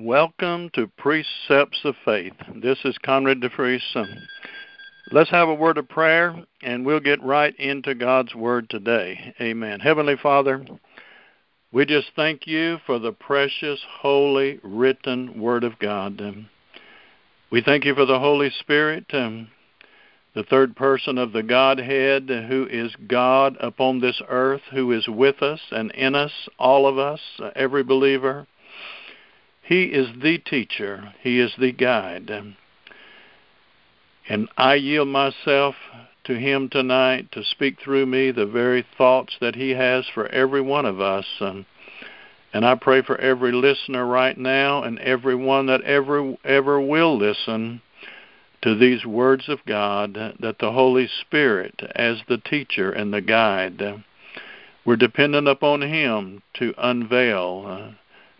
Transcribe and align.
Welcome 0.00 0.70
to 0.74 0.86
Precepts 0.96 1.80
of 1.82 1.96
Faith. 2.04 2.34
This 2.54 2.78
is 2.84 2.96
Conrad 3.04 3.40
DeFries. 3.40 3.80
Let's 5.10 5.30
have 5.30 5.48
a 5.48 5.54
word 5.54 5.76
of 5.76 5.88
prayer 5.88 6.36
and 6.62 6.86
we'll 6.86 7.00
get 7.00 7.20
right 7.20 7.52
into 7.58 7.96
God's 7.96 8.32
Word 8.32 8.70
today. 8.70 9.34
Amen. 9.40 9.80
Heavenly 9.80 10.14
Father, 10.22 10.64
we 11.72 11.84
just 11.84 12.12
thank 12.14 12.46
you 12.46 12.78
for 12.86 13.00
the 13.00 13.10
precious, 13.10 13.80
holy, 14.00 14.60
written 14.62 15.40
Word 15.40 15.64
of 15.64 15.76
God. 15.80 16.22
We 17.50 17.60
thank 17.60 17.84
you 17.84 17.96
for 17.96 18.06
the 18.06 18.20
Holy 18.20 18.50
Spirit, 18.50 19.06
um, 19.12 19.48
the 20.32 20.44
third 20.44 20.76
person 20.76 21.18
of 21.18 21.32
the 21.32 21.42
Godhead, 21.42 22.28
who 22.28 22.68
is 22.70 22.94
God 23.08 23.56
upon 23.58 24.00
this 24.00 24.22
earth, 24.28 24.62
who 24.70 24.92
is 24.92 25.08
with 25.08 25.42
us 25.42 25.60
and 25.72 25.90
in 25.90 26.14
us, 26.14 26.48
all 26.56 26.86
of 26.86 26.98
us, 26.98 27.20
every 27.56 27.82
believer. 27.82 28.46
He 29.68 29.84
is 29.84 30.08
the 30.22 30.38
teacher, 30.38 31.12
He 31.20 31.38
is 31.38 31.54
the 31.58 31.72
guide. 31.72 32.30
And 34.26 34.48
I 34.56 34.76
yield 34.76 35.08
myself 35.08 35.74
to 36.24 36.38
Him 36.38 36.70
tonight 36.70 37.30
to 37.32 37.44
speak 37.44 37.78
through 37.78 38.06
me 38.06 38.30
the 38.30 38.46
very 38.46 38.82
thoughts 38.96 39.36
that 39.42 39.56
He 39.56 39.70
has 39.70 40.06
for 40.08 40.26
every 40.28 40.62
one 40.62 40.86
of 40.86 41.02
us. 41.02 41.26
And, 41.40 41.66
and 42.54 42.64
I 42.64 42.76
pray 42.76 43.02
for 43.02 43.18
every 43.18 43.52
listener 43.52 44.06
right 44.06 44.38
now 44.38 44.84
and 44.84 44.98
everyone 45.00 45.66
that 45.66 45.82
ever 45.82 46.34
ever 46.44 46.80
will 46.80 47.18
listen 47.18 47.82
to 48.62 48.74
these 48.74 49.04
words 49.04 49.50
of 49.50 49.66
God 49.66 50.14
that 50.14 50.60
the 50.60 50.72
Holy 50.72 51.08
Spirit 51.20 51.82
as 51.94 52.22
the 52.26 52.38
teacher 52.38 52.90
and 52.90 53.12
the 53.12 53.20
guide 53.20 54.02
we're 54.86 54.96
dependent 54.96 55.46
upon 55.46 55.82
him 55.82 56.42
to 56.54 56.72
unveil 56.78 57.66
uh, 57.68 57.94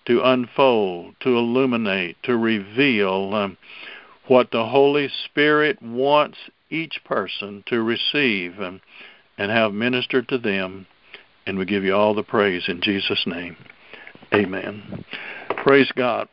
to 0.08 0.22
unfold, 0.24 1.14
to 1.20 1.28
illuminate, 1.28 2.16
to 2.22 2.36
reveal 2.36 3.34
um, 3.34 3.58
what 4.26 4.50
the 4.50 4.64
Holy 4.64 5.08
Spirit 5.26 5.80
wants 5.82 6.38
each 6.70 6.98
person 7.04 7.62
to 7.66 7.82
receive 7.82 8.58
um, 8.58 8.80
and 9.36 9.50
have 9.50 9.72
ministered 9.72 10.26
to 10.28 10.38
them. 10.38 10.86
And 11.46 11.58
we 11.58 11.66
give 11.66 11.84
you 11.84 11.94
all 11.94 12.14
the 12.14 12.22
praise 12.22 12.64
in 12.68 12.80
Jesus' 12.80 13.22
name. 13.26 13.56
Amen. 14.34 15.04
Praise 15.62 15.90
God. 15.94 16.28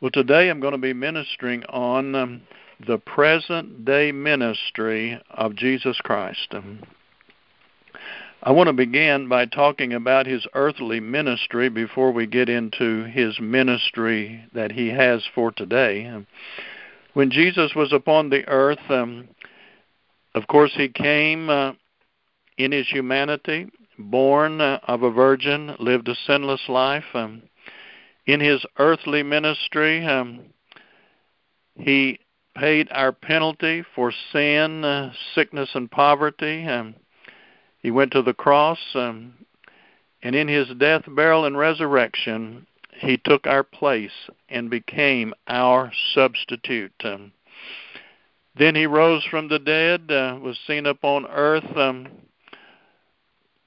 Well, 0.00 0.10
today 0.10 0.50
I'm 0.50 0.60
going 0.60 0.72
to 0.72 0.78
be 0.78 0.92
ministering 0.92 1.64
on 1.64 2.14
um, 2.14 2.42
the 2.86 2.98
present 2.98 3.84
day 3.86 4.12
ministry 4.12 5.20
of 5.30 5.56
Jesus 5.56 5.98
Christ. 6.02 6.48
Um, 6.52 6.80
I 8.42 8.52
want 8.52 8.68
to 8.68 8.72
begin 8.72 9.28
by 9.28 9.44
talking 9.44 9.92
about 9.92 10.26
his 10.26 10.46
earthly 10.54 10.98
ministry 10.98 11.68
before 11.68 12.10
we 12.10 12.26
get 12.26 12.48
into 12.48 13.04
his 13.04 13.38
ministry 13.38 14.46
that 14.54 14.72
he 14.72 14.88
has 14.88 15.22
for 15.34 15.52
today. 15.52 16.10
When 17.12 17.30
Jesus 17.30 17.74
was 17.76 17.92
upon 17.92 18.30
the 18.30 18.48
earth, 18.48 18.78
um, 18.88 19.28
of 20.34 20.46
course, 20.46 20.72
he 20.74 20.88
came 20.88 21.50
uh, 21.50 21.72
in 22.56 22.72
his 22.72 22.88
humanity, 22.88 23.70
born 23.98 24.62
uh, 24.62 24.80
of 24.84 25.02
a 25.02 25.10
virgin, 25.10 25.76
lived 25.78 26.08
a 26.08 26.14
sinless 26.26 26.66
life. 26.66 27.04
Um, 27.12 27.42
in 28.24 28.40
his 28.40 28.64
earthly 28.78 29.22
ministry, 29.22 30.06
um, 30.06 30.44
he 31.74 32.18
paid 32.56 32.88
our 32.90 33.12
penalty 33.12 33.84
for 33.94 34.14
sin, 34.32 34.82
uh, 34.82 35.12
sickness, 35.34 35.68
and 35.74 35.90
poverty. 35.90 36.64
Um, 36.64 36.94
he 37.82 37.90
went 37.90 38.12
to 38.12 38.22
the 38.22 38.34
cross, 38.34 38.78
um, 38.94 39.34
and 40.22 40.34
in 40.34 40.48
his 40.48 40.68
death, 40.78 41.02
burial, 41.08 41.46
and 41.46 41.56
resurrection, 41.56 42.66
he 42.92 43.16
took 43.16 43.46
our 43.46 43.62
place 43.62 44.28
and 44.48 44.68
became 44.68 45.32
our 45.46 45.90
substitute. 46.14 46.92
Um, 47.02 47.32
then 48.56 48.74
he 48.74 48.86
rose 48.86 49.24
from 49.24 49.48
the 49.48 49.58
dead, 49.58 50.10
uh, 50.10 50.38
was 50.40 50.58
seen 50.66 50.84
upon 50.84 51.26
earth 51.26 51.76
um, 51.76 52.08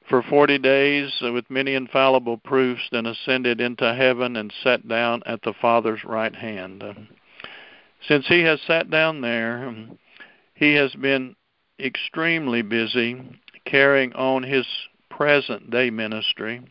for 0.08 0.22
40 0.22 0.60
days 0.60 1.12
with 1.22 1.50
many 1.50 1.74
infallible 1.74 2.38
proofs, 2.38 2.84
then 2.92 3.08
ascended 3.08 3.60
into 3.60 3.96
heaven 3.96 4.36
and 4.36 4.54
sat 4.64 4.88
down 4.88 5.24
at 5.26 5.42
the 5.42 5.54
Father's 5.60 6.04
right 6.04 6.36
hand. 6.36 6.84
Um, 6.84 7.08
since 8.08 8.28
he 8.28 8.42
has 8.42 8.60
sat 8.68 8.92
down 8.92 9.22
there, 9.22 9.68
um, 9.68 9.98
he 10.54 10.74
has 10.74 10.94
been 10.94 11.36
extremely 11.80 12.62
busy 12.62 13.20
carrying 13.66 14.14
on 14.14 14.44
his 14.44 14.66
present 15.10 15.70
day 15.70 15.90
ministry. 15.90 16.62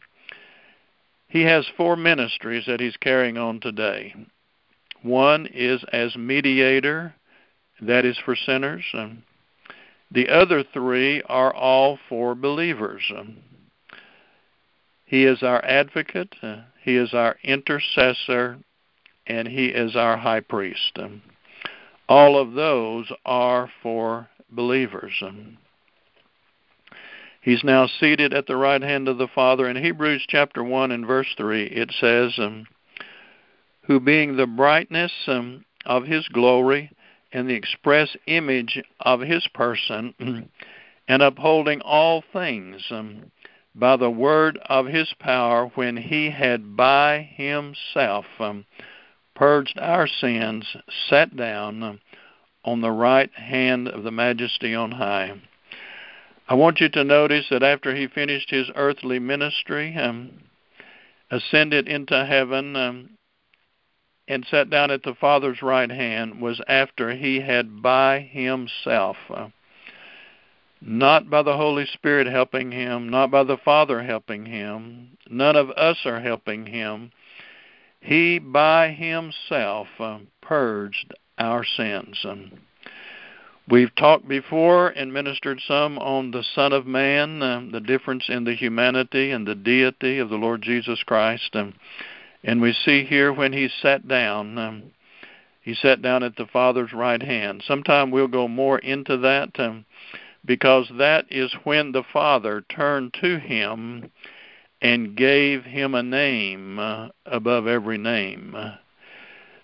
He 1.28 1.42
has 1.42 1.66
four 1.76 1.96
ministries 1.96 2.64
that 2.66 2.80
he's 2.80 2.96
carrying 2.98 3.38
on 3.38 3.60
today. 3.60 4.14
One 5.02 5.46
is 5.46 5.82
as 5.92 6.14
mediator, 6.16 7.14
that 7.80 8.04
is 8.04 8.18
for 8.24 8.36
sinners. 8.36 8.84
The 10.10 10.28
other 10.28 10.62
three 10.62 11.22
are 11.22 11.54
all 11.54 11.98
for 12.08 12.34
believers. 12.34 13.02
He 15.06 15.24
is 15.24 15.42
our 15.42 15.64
advocate, 15.64 16.34
he 16.82 16.96
is 16.96 17.14
our 17.14 17.36
intercessor, 17.42 18.58
and 19.26 19.48
he 19.48 19.66
is 19.66 19.96
our 19.96 20.16
high 20.16 20.40
priest. 20.40 20.98
All 22.08 22.38
of 22.38 22.52
those 22.52 23.10
are 23.24 23.70
for 23.82 24.28
believers. 24.50 25.22
He's 27.42 27.64
now 27.64 27.88
seated 27.88 28.32
at 28.32 28.46
the 28.46 28.56
right 28.56 28.80
hand 28.80 29.08
of 29.08 29.18
the 29.18 29.26
Father. 29.26 29.68
In 29.68 29.76
Hebrews 29.76 30.24
chapter 30.28 30.62
1 30.62 30.92
and 30.92 31.04
verse 31.04 31.26
3, 31.36 31.64
it 31.64 31.92
says, 32.00 32.38
um, 32.38 32.68
Who 33.82 33.98
being 33.98 34.36
the 34.36 34.46
brightness 34.46 35.10
um, 35.26 35.64
of 35.84 36.04
his 36.04 36.28
glory 36.28 36.92
and 37.32 37.50
the 37.50 37.54
express 37.54 38.16
image 38.26 38.80
of 39.00 39.20
his 39.20 39.44
person, 39.54 40.14
and 41.08 41.22
upholding 41.22 41.80
all 41.80 42.22
things 42.32 42.80
um, 42.90 43.32
by 43.74 43.96
the 43.96 44.10
word 44.10 44.60
of 44.66 44.86
his 44.86 45.12
power, 45.18 45.66
when 45.74 45.96
he 45.96 46.30
had 46.30 46.76
by 46.76 47.28
himself 47.34 48.24
um, 48.38 48.64
purged 49.34 49.80
our 49.80 50.06
sins, 50.06 50.76
sat 51.08 51.36
down 51.36 51.82
um, 51.82 52.00
on 52.64 52.80
the 52.82 52.92
right 52.92 53.34
hand 53.34 53.88
of 53.88 54.04
the 54.04 54.12
majesty 54.12 54.76
on 54.76 54.92
high. 54.92 55.32
I 56.52 56.54
want 56.54 56.82
you 56.82 56.90
to 56.90 57.02
notice 57.02 57.46
that 57.48 57.62
after 57.62 57.96
he 57.96 58.08
finished 58.08 58.50
his 58.50 58.70
earthly 58.74 59.18
ministry, 59.18 59.96
um, 59.96 60.32
ascended 61.30 61.88
into 61.88 62.26
heaven, 62.26 62.76
um, 62.76 63.10
and 64.28 64.44
sat 64.50 64.68
down 64.68 64.90
at 64.90 65.02
the 65.02 65.14
Father's 65.14 65.62
right 65.62 65.90
hand, 65.90 66.42
was 66.42 66.60
after 66.68 67.14
he 67.14 67.40
had 67.40 67.80
by 67.80 68.20
himself, 68.20 69.16
uh, 69.30 69.48
not 70.82 71.30
by 71.30 71.40
the 71.40 71.56
Holy 71.56 71.86
Spirit 71.86 72.26
helping 72.26 72.70
him, 72.70 73.08
not 73.08 73.30
by 73.30 73.44
the 73.44 73.56
Father 73.56 74.02
helping 74.02 74.44
him, 74.44 75.16
none 75.30 75.56
of 75.56 75.70
us 75.70 76.04
are 76.04 76.20
helping 76.20 76.66
him. 76.66 77.12
He 77.98 78.38
by 78.38 78.90
himself 78.90 79.88
uh, 79.98 80.18
purged 80.42 81.14
our 81.38 81.64
sins. 81.64 82.20
Um, 82.28 82.60
We've 83.72 83.94
talked 83.94 84.28
before 84.28 84.88
and 84.88 85.14
ministered 85.14 85.58
some 85.66 85.98
on 85.98 86.30
the 86.30 86.44
Son 86.54 86.74
of 86.74 86.86
Man, 86.86 87.42
uh, 87.42 87.62
the 87.72 87.80
difference 87.80 88.24
in 88.28 88.44
the 88.44 88.54
humanity 88.54 89.30
and 89.30 89.46
the 89.46 89.54
deity 89.54 90.18
of 90.18 90.28
the 90.28 90.36
Lord 90.36 90.60
Jesus 90.60 91.02
Christ. 91.04 91.48
Um, 91.54 91.72
and 92.44 92.60
we 92.60 92.74
see 92.74 93.06
here 93.06 93.32
when 93.32 93.54
he 93.54 93.70
sat 93.80 94.06
down, 94.06 94.58
um, 94.58 94.82
he 95.62 95.72
sat 95.72 96.02
down 96.02 96.22
at 96.22 96.36
the 96.36 96.44
Father's 96.52 96.92
right 96.92 97.22
hand. 97.22 97.64
Sometime 97.66 98.10
we'll 98.10 98.28
go 98.28 98.46
more 98.46 98.78
into 98.78 99.16
that 99.16 99.58
um, 99.58 99.86
because 100.44 100.92
that 100.98 101.24
is 101.30 101.50
when 101.64 101.92
the 101.92 102.04
Father 102.12 102.62
turned 102.68 103.16
to 103.22 103.38
him 103.38 104.10
and 104.82 105.16
gave 105.16 105.64
him 105.64 105.94
a 105.94 106.02
name 106.02 106.78
uh, 106.78 107.08
above 107.24 107.66
every 107.66 107.96
name. 107.96 108.54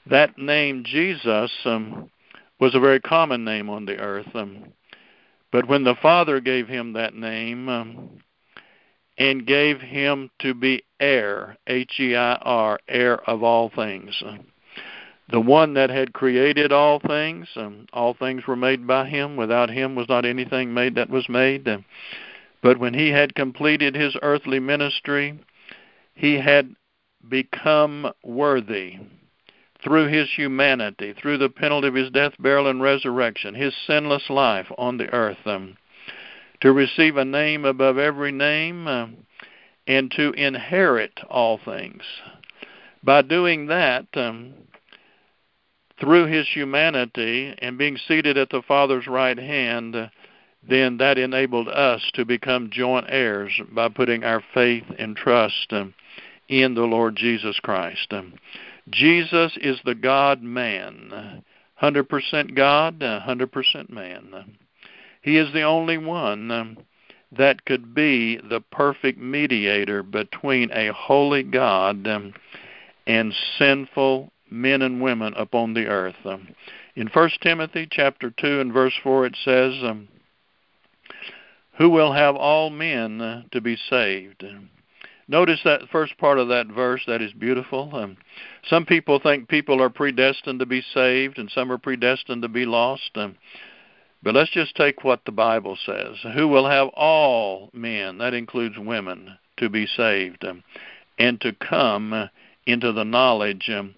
that 0.07 0.39
name, 0.39 0.83
Jesus, 0.87 1.53
um, 1.67 2.09
was 2.61 2.75
a 2.75 2.81
very 2.81 3.01
common 3.01 3.45
name 3.45 3.71
on 3.71 3.87
the 3.87 3.97
earth. 3.97 4.29
Um, 4.35 4.73
but 5.51 5.69
when 5.69 5.85
the 5.85 5.95
Father 6.01 6.41
gave 6.41 6.69
him 6.69 6.93
that 6.93 7.15
name 7.15 7.69
um, 7.69 8.11
and 9.17 9.47
gave 9.47 9.81
him 9.81 10.31
to 10.41 10.55
be 10.55 10.83
heir, 11.01 11.57
H 11.67 11.99
E 11.99 12.15
I 12.15 12.35
R, 12.35 12.79
heir 12.89 13.19
of 13.29 13.43
all 13.43 13.71
things, 13.75 14.23
uh, 14.25 14.37
the 15.31 15.41
one 15.41 15.75
that 15.75 15.91
had 15.91 16.15
created 16.15 16.73
all 16.73 17.01
things, 17.01 17.49
um, 17.57 17.87
all 17.93 18.15
things 18.15 18.47
were 18.47 18.57
made 18.57 18.87
by 18.87 19.07
him. 19.09 19.37
Without 19.37 19.71
him 19.71 19.95
was 19.95 20.09
not 20.09 20.25
anything 20.25 20.73
made 20.73 20.95
that 20.95 21.11
was 21.11 21.29
made. 21.29 21.69
Uh, 21.69 21.79
but 22.63 22.79
when 22.79 22.95
he 22.95 23.11
had 23.11 23.35
completed 23.35 23.95
his 23.95 24.17
earthly 24.23 24.59
ministry, 24.59 25.39
he 26.15 26.35
had 26.35 26.75
become 27.29 28.11
worthy 28.25 28.99
through 29.83 30.09
his 30.09 30.29
humanity, 30.35 31.13
through 31.13 31.39
the 31.39 31.49
penalty 31.49 31.89
of 31.89 31.95
his 31.95 32.11
death, 32.11 32.33
burial, 32.39 32.69
and 32.69 32.83
resurrection, 32.83 33.55
his 33.55 33.75
sinless 33.87 34.29
life 34.29 34.67
on 34.77 34.97
the 34.97 35.13
earth, 35.13 35.39
um, 35.47 35.77
to 36.61 36.73
receive 36.73 37.17
a 37.17 37.25
name 37.25 37.65
above 37.65 37.99
every 37.99 38.33
name, 38.33 38.89
um, 38.89 39.17
and 39.87 40.11
to 40.11 40.33
inherit 40.33 41.21
all 41.31 41.59
things. 41.65 42.03
By 43.03 43.23
doing 43.23 43.67
that, 43.67 44.07
um, 44.15 44.55
through 46.01 46.27
his 46.27 46.49
humanity 46.49 47.55
and 47.59 47.79
being 47.79 47.97
seated 47.97 48.37
at 48.37 48.51
the 48.51 48.63
Father's 48.67 49.07
right 49.07 49.39
hand, 49.39 49.97
uh, 49.97 50.09
then 50.69 50.99
that 50.99 51.19
enabled 51.19 51.69
us 51.69 52.11
to 52.15 52.25
become 52.25 52.71
joint 52.71 53.07
heirs 53.09 53.53
by 53.73 53.89
putting 53.89 54.25
our 54.25 54.43
faith 54.53 54.85
and 54.99 55.17
trust 55.17 55.69
um, 55.71 55.95
in 56.49 56.75
the 56.75 56.83
Lord 56.83 57.17
Jesus 57.17 57.59
Christ. 57.61 58.09
Um, 58.11 58.35
Jesus 58.91 59.57
is 59.61 59.79
the 59.85 59.95
God 59.95 60.43
man, 60.43 61.43
100% 61.83 62.55
God, 62.55 63.01
100% 63.01 63.91
man. 63.91 64.57
He 65.23 65.37
is 65.37 65.53
the 65.53 65.63
only 65.63 65.99
one 65.99 66.77
that 67.37 67.65
could 67.65 67.95
be 67.95 68.37
the 68.37 68.61
perfect 68.73 69.19
mediator 69.19 70.03
between 70.03 70.71
a 70.73 70.93
holy 70.93 71.43
God 71.43 72.07
and 73.07 73.35
sinful 73.59 74.33
men 74.51 74.83
and 74.83 75.03
women 75.03 75.35
upon 75.37 75.75
the 75.75 75.87
earth. 75.87 76.17
In 76.97 77.09
1 77.09 77.31
Timothy 77.43 77.87
chapter 77.91 78.31
2 78.31 78.61
and 78.61 78.73
verse 78.73 78.95
4 79.03 79.27
it 79.27 79.37
says, 79.45 79.75
Who 81.77 81.91
will 81.91 82.13
have 82.13 82.35
all 82.37 82.71
men 82.71 83.47
to 83.53 83.61
be 83.61 83.77
saved? 83.91 84.45
Notice 85.29 85.61
that 85.65 85.89
first 85.93 86.17
part 86.17 86.39
of 86.39 86.49
that 86.49 86.69
verse, 86.69 87.03
that 87.07 87.21
is 87.21 87.33
beautiful. 87.33 87.91
Um, 87.93 88.17
some 88.69 88.87
people 88.87 89.21
think 89.21 89.49
people 89.49 89.83
are 89.83 89.91
predestined 89.91 90.61
to 90.61 90.67
be 90.67 90.83
saved 90.95 91.39
and 91.39 91.51
some 91.51 91.71
are 91.71 91.79
predestined 91.79 92.43
to 92.43 92.49
be 92.49 92.65
lost. 92.65 93.11
Um, 93.15 93.37
but 94.23 94.35
let's 94.35 94.51
just 94.51 94.75
take 94.75 95.05
what 95.05 95.21
the 95.27 95.33
Bible 95.33 95.77
says. 95.85 96.17
Who 96.35 96.49
will 96.49 96.69
have 96.69 96.89
all 96.89 97.71
men, 97.73 98.19
that 98.19 98.35
includes 98.35 98.77
women, 98.79 99.39
to 99.59 99.69
be 99.69 99.87
saved 99.87 100.45
um, 100.45 100.65
and 101.19 101.41
to 101.43 101.53
come 101.53 102.31
into 102.67 102.93
the 102.93 103.05
knowledge 103.05 103.71
um, 103.73 103.95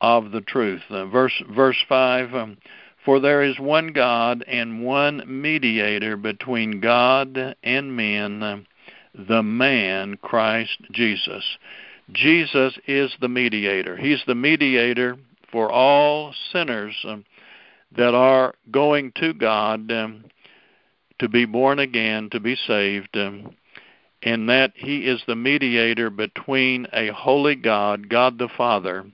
of 0.00 0.30
the 0.30 0.40
truth. 0.40 0.82
Uh, 0.90 1.06
verse 1.06 1.42
verse 1.50 1.82
5 1.88 2.34
um, 2.34 2.58
For 3.04 3.18
there 3.18 3.42
is 3.42 3.58
one 3.58 3.92
God 3.92 4.44
and 4.46 4.84
one 4.84 5.22
mediator 5.26 6.16
between 6.16 6.80
God 6.80 7.56
and 7.62 7.96
men, 7.96 8.42
uh, 8.42 8.58
the 9.14 9.42
man 9.42 10.16
Christ 10.16 10.78
Jesus. 10.90 11.44
Jesus 12.12 12.78
is 12.86 13.14
the 13.20 13.28
mediator. 13.28 13.96
He's 13.96 14.22
the 14.26 14.34
mediator 14.34 15.16
for 15.50 15.70
all 15.70 16.34
sinners 16.52 16.96
um, 17.04 17.24
that 17.96 18.14
are 18.14 18.54
going 18.70 19.12
to 19.16 19.32
God 19.32 19.90
um, 19.90 20.24
to 21.20 21.28
be 21.28 21.44
born 21.44 21.78
again, 21.78 22.28
to 22.30 22.40
be 22.40 22.56
saved. 22.56 23.16
Um, 23.16 23.54
and 24.24 24.48
that 24.48 24.72
he 24.74 25.00
is 25.00 25.22
the 25.26 25.36
mediator 25.36 26.10
between 26.10 26.86
a 26.92 27.12
holy 27.12 27.54
God, 27.54 28.08
God 28.08 28.38
the 28.38 28.48
Father, 28.56 29.04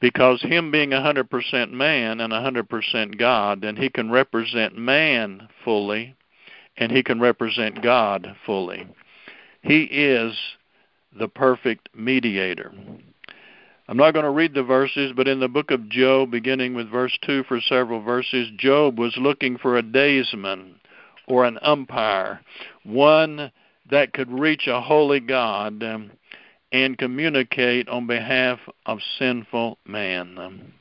because 0.00 0.40
him 0.42 0.70
being 0.70 0.92
a 0.92 1.00
100% 1.00 1.72
man 1.72 2.20
and 2.20 2.32
a 2.32 2.40
100% 2.40 3.18
God, 3.18 3.62
then 3.62 3.76
he 3.76 3.88
can 3.88 4.10
represent 4.10 4.76
man 4.76 5.48
fully 5.64 6.14
and 6.76 6.92
he 6.92 7.02
can 7.02 7.18
represent 7.20 7.82
God 7.82 8.36
fully. 8.46 8.86
He 9.68 9.82
is 9.82 10.34
the 11.18 11.28
perfect 11.28 11.90
mediator. 11.94 12.72
I'm 13.86 13.98
not 13.98 14.12
going 14.12 14.24
to 14.24 14.30
read 14.30 14.54
the 14.54 14.62
verses, 14.62 15.12
but 15.14 15.28
in 15.28 15.40
the 15.40 15.48
book 15.48 15.70
of 15.70 15.90
Job, 15.90 16.30
beginning 16.30 16.74
with 16.74 16.90
verse 16.90 17.16
2 17.26 17.44
for 17.44 17.60
several 17.60 18.00
verses, 18.00 18.48
Job 18.56 18.98
was 18.98 19.14
looking 19.18 19.58
for 19.58 19.76
a 19.76 19.82
daysman 19.82 20.76
or 21.26 21.44
an 21.44 21.58
umpire, 21.60 22.40
one 22.84 23.52
that 23.90 24.14
could 24.14 24.30
reach 24.30 24.66
a 24.68 24.80
holy 24.80 25.20
God 25.20 25.82
and 26.72 26.98
communicate 26.98 27.90
on 27.90 28.06
behalf 28.06 28.58
of 28.86 29.00
sinful 29.18 29.76
man. 29.84 30.72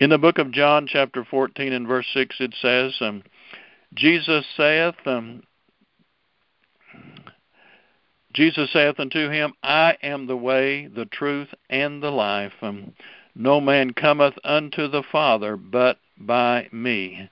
In 0.00 0.10
the 0.10 0.18
book 0.18 0.36
of 0.36 0.52
John, 0.52 0.86
chapter 0.86 1.24
14 1.24 1.72
and 1.72 1.88
verse 1.88 2.06
6, 2.12 2.36
it 2.40 2.54
says, 2.60 2.92
Jesus 3.94 4.44
saith, 4.54 4.96
Jesus 8.32 8.70
saith 8.72 9.00
unto 9.00 9.30
him, 9.30 9.54
I 9.62 9.96
am 10.02 10.26
the 10.26 10.36
way, 10.36 10.86
the 10.86 11.06
truth, 11.06 11.48
and 11.70 12.02
the 12.02 12.10
life. 12.10 12.52
No 13.34 13.60
man 13.60 13.92
cometh 13.92 14.34
unto 14.44 14.88
the 14.88 15.02
Father 15.02 15.56
but 15.56 15.98
by 16.18 16.68
me. 16.72 17.30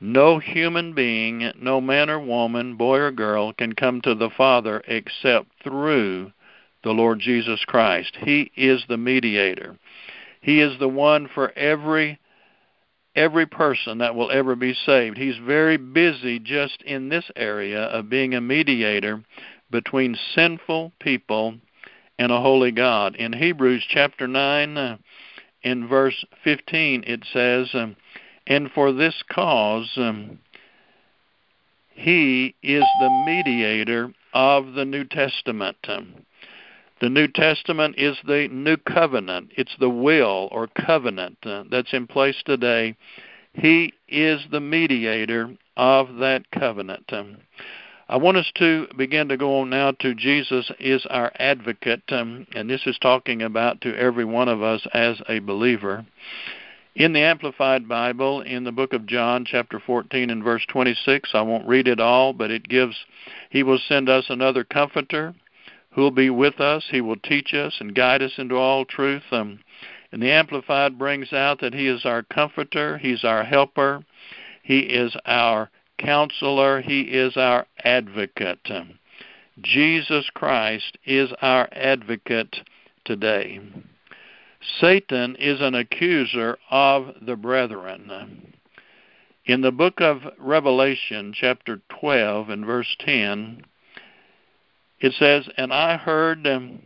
No 0.00 0.38
human 0.40 0.94
being, 0.94 1.52
no 1.60 1.80
man 1.80 2.10
or 2.10 2.18
woman, 2.18 2.74
boy 2.76 2.98
or 2.98 3.12
girl, 3.12 3.52
can 3.52 3.74
come 3.74 4.00
to 4.00 4.16
the 4.16 4.30
Father 4.30 4.82
except 4.88 5.46
through 5.62 6.32
the 6.82 6.90
Lord 6.90 7.20
Jesus 7.20 7.64
Christ. 7.64 8.16
He 8.20 8.50
is 8.56 8.84
the 8.88 8.96
mediator. 8.96 9.78
He 10.40 10.60
is 10.60 10.76
the 10.78 10.88
one 10.88 11.28
for 11.32 11.52
every 11.56 12.18
every 13.14 13.46
person 13.46 13.98
that 13.98 14.14
will 14.14 14.30
ever 14.30 14.56
be 14.56 14.74
saved. 14.86 15.18
He's 15.18 15.36
very 15.36 15.76
busy 15.76 16.38
just 16.38 16.80
in 16.82 17.08
this 17.08 17.30
area 17.36 17.82
of 17.84 18.08
being 18.08 18.34
a 18.34 18.40
mediator 18.40 19.22
between 19.72 20.16
sinful 20.34 20.92
people 21.00 21.56
and 22.18 22.30
a 22.30 22.40
holy 22.40 22.70
God. 22.70 23.16
In 23.16 23.32
Hebrews 23.32 23.84
chapter 23.88 24.28
9, 24.28 24.76
uh, 24.76 24.98
in 25.62 25.88
verse 25.88 26.24
15, 26.44 27.02
it 27.04 27.24
says, 27.32 27.70
um, 27.74 27.96
And 28.46 28.70
for 28.70 28.92
this 28.92 29.24
cause, 29.28 29.90
um, 29.96 30.38
he 31.90 32.54
is 32.62 32.84
the 33.00 33.24
mediator 33.26 34.12
of 34.32 34.74
the 34.74 34.84
New 34.84 35.04
Testament. 35.04 35.76
Um, 35.88 36.24
the 37.00 37.10
New 37.10 37.26
Testament 37.26 37.96
is 37.98 38.16
the 38.26 38.48
new 38.48 38.76
covenant. 38.76 39.50
It's 39.56 39.74
the 39.80 39.90
will 39.90 40.48
or 40.52 40.68
covenant 40.68 41.38
uh, 41.42 41.64
that's 41.70 41.92
in 41.92 42.06
place 42.06 42.40
today. 42.46 42.96
He 43.54 43.92
is 44.08 44.40
the 44.50 44.60
mediator 44.60 45.56
of 45.76 46.16
that 46.16 46.50
covenant. 46.52 47.10
I 48.12 48.16
want 48.16 48.36
us 48.36 48.52
to 48.56 48.88
begin 48.94 49.28
to 49.28 49.38
go 49.38 49.60
on 49.60 49.70
now 49.70 49.92
to 50.00 50.14
Jesus 50.14 50.70
is 50.78 51.06
our 51.08 51.32
advocate, 51.38 52.02
um, 52.10 52.46
and 52.54 52.68
this 52.68 52.82
is 52.84 52.98
talking 52.98 53.40
about 53.40 53.80
to 53.80 53.96
every 53.96 54.26
one 54.26 54.50
of 54.50 54.60
us 54.62 54.86
as 54.92 55.22
a 55.30 55.38
believer. 55.38 56.04
In 56.94 57.14
the 57.14 57.22
Amplified 57.22 57.88
Bible, 57.88 58.42
in 58.42 58.64
the 58.64 58.70
book 58.70 58.92
of 58.92 59.06
John, 59.06 59.46
chapter 59.46 59.80
14 59.80 60.28
and 60.28 60.44
verse 60.44 60.62
26, 60.68 61.30
I 61.32 61.40
won't 61.40 61.66
read 61.66 61.88
it 61.88 62.00
all, 62.00 62.34
but 62.34 62.50
it 62.50 62.68
gives, 62.68 62.94
He 63.48 63.62
will 63.62 63.80
send 63.88 64.10
us 64.10 64.26
another 64.28 64.62
comforter 64.62 65.34
who 65.92 66.02
will 66.02 66.10
be 66.10 66.28
with 66.28 66.60
us. 66.60 66.84
He 66.90 67.00
will 67.00 67.16
teach 67.16 67.54
us 67.54 67.78
and 67.80 67.94
guide 67.94 68.20
us 68.20 68.34
into 68.36 68.56
all 68.56 68.84
truth. 68.84 69.22
Um, 69.30 69.60
and 70.12 70.22
the 70.22 70.32
Amplified 70.32 70.98
brings 70.98 71.32
out 71.32 71.60
that 71.62 71.72
He 71.72 71.86
is 71.86 72.04
our 72.04 72.22
comforter, 72.22 72.98
He's 72.98 73.24
our 73.24 73.42
helper, 73.42 74.04
He 74.62 74.80
is 74.80 75.16
our 75.24 75.70
counselor, 76.04 76.80
he 76.80 77.02
is 77.02 77.36
our 77.36 77.66
advocate. 77.84 78.68
Jesus 79.60 80.28
Christ 80.34 80.98
is 81.04 81.30
our 81.40 81.68
advocate 81.72 82.56
today. 83.04 83.60
Satan 84.80 85.36
is 85.36 85.60
an 85.60 85.74
accuser 85.74 86.58
of 86.70 87.14
the 87.22 87.36
brethren. 87.36 88.54
In 89.44 89.60
the 89.60 89.72
book 89.72 90.00
of 90.00 90.22
Revelation, 90.38 91.34
chapter 91.34 91.80
12, 92.00 92.48
and 92.48 92.64
verse 92.64 92.96
10, 93.00 93.64
it 95.00 95.12
says, 95.18 95.48
And 95.56 95.72
I 95.72 95.96
heard. 95.96 96.46
Um, 96.46 96.82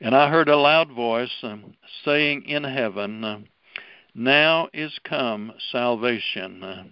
and 0.00 0.14
I 0.14 0.30
heard 0.30 0.48
a 0.48 0.56
loud 0.56 0.92
voice 0.92 1.32
um, 1.42 1.74
saying 2.04 2.44
in 2.44 2.62
heaven, 2.62 3.48
now 4.18 4.68
is 4.72 4.98
come 5.04 5.52
salvation 5.70 6.64
uh, 6.64 6.82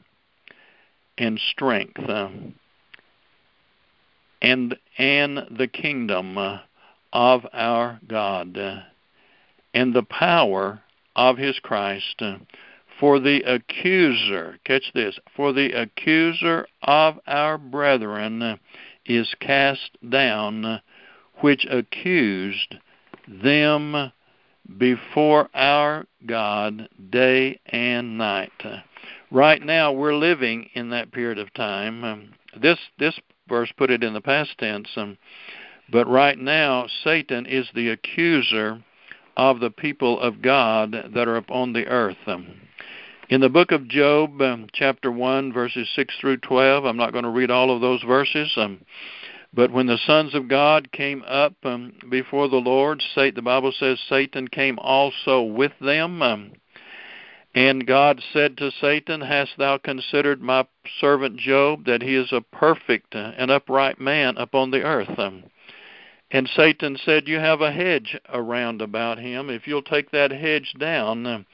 and 1.19 1.41
strength 1.51 1.99
uh, 1.99 2.29
and 4.41 4.77
and 4.97 5.39
the 5.59 5.67
kingdom 5.67 6.39
uh, 6.39 6.59
of 7.13 7.45
our 7.53 7.99
God 8.07 8.57
and 9.75 9.93
the 9.93 10.05
power 10.05 10.81
of 11.17 11.37
his 11.37 11.59
Christ 11.59 12.23
for 13.01 13.19
the 13.19 13.43
accuser 13.43 14.59
catch 14.65 14.93
this 14.95 15.19
for 15.35 15.53
the 15.53 15.73
accuser 15.73 16.69
of 16.83 17.19
our 17.27 17.59
brethren 17.59 18.61
is 19.05 19.35
cast 19.41 19.99
down 20.09 20.81
which 21.41 21.67
accused 21.69 22.77
them 23.27 24.13
before 24.79 25.49
our 25.55 26.07
God 26.27 26.89
day 27.11 27.61
and 27.67 28.19
night. 28.19 28.53
Right 29.31 29.63
now, 29.63 29.93
we're 29.93 30.15
living 30.15 30.71
in 30.75 30.91
that 30.91 31.13
period 31.13 31.39
of 31.39 31.53
time. 31.55 32.05
Um, 32.05 32.29
this 32.61 32.79
this 32.99 33.19
verse 33.49 33.73
put 33.77 33.91
it 33.91 34.03
in 34.03 34.15
the 34.15 34.21
past 34.21 34.51
tense, 34.59 34.89
um, 34.97 35.19
but 35.91 36.09
right 36.09 36.39
now, 36.39 36.87
Satan 37.05 37.47
is 37.47 37.69
the 37.75 37.91
accuser 37.91 38.83
of 39.37 39.61
the 39.61 39.71
people 39.71 40.19
of 40.21 40.43
God 40.43 40.97
that 41.15 41.29
are 41.29 41.37
upon 41.37 41.73
the 41.73 41.87
earth. 41.87 42.17
Um, 42.27 42.61
in 43.29 43.41
the 43.41 43.49
book 43.49 43.73
of 43.73 43.89
Job, 43.89 44.41
um, 44.41 44.69
chapter 44.73 45.11
1, 45.11 45.53
verses 45.53 45.89
6 45.97 46.15
through 46.21 46.39
12, 46.39 46.85
I'm 46.85 46.97
not 46.97 47.13
going 47.13 47.25
to 47.25 47.31
read 47.31 47.51
all 47.51 47.75
of 47.75 47.81
those 47.81 48.03
verses, 48.03 48.53
um, 48.57 48.81
But 49.57 49.73
when 49.73 49.87
the 49.87 49.97
sons 49.97 50.35
of 50.35 50.49
God 50.49 50.93
came 50.93 51.25
up 51.27 51.55
um, 51.65 51.95
before 52.11 52.47
the 52.47 52.57
Lord, 52.57 53.03
the 53.17 53.41
Bible 53.43 53.73
says 53.73 53.99
Satan 54.07 54.49
came 54.49 54.79
also 54.79 55.41
with 55.41 55.73
them. 55.81 56.21
Um, 56.21 56.53
and 57.55 57.87
God 57.87 58.23
said 58.35 58.59
to 58.59 58.71
Satan, 58.71 59.23
Hast 59.23 59.53
thou 59.57 59.79
considered 59.79 60.43
my 60.43 60.67
servant 61.01 61.39
Job, 61.39 61.87
that 61.87 62.03
he 62.03 62.17
is 62.17 62.33
a 62.33 62.43
perfect 62.43 63.15
and 63.15 63.51
upright 63.51 63.99
man 63.99 64.37
upon 64.37 64.73
the 64.73 64.83
earth? 64.83 65.19
Um, 65.19 65.45
and 66.31 66.51
Satan 66.55 66.99
said, 67.03 67.27
You 67.27 67.39
have 67.39 67.63
a 67.63 67.73
hedge 67.73 68.15
around 68.29 68.83
about 68.83 69.19
him. 69.19 69.49
If 69.49 69.67
you'll 69.67 69.81
take 69.81 70.11
that 70.11 70.33
hedge 70.33 70.75
down, 70.79 71.27
um, 71.27 71.47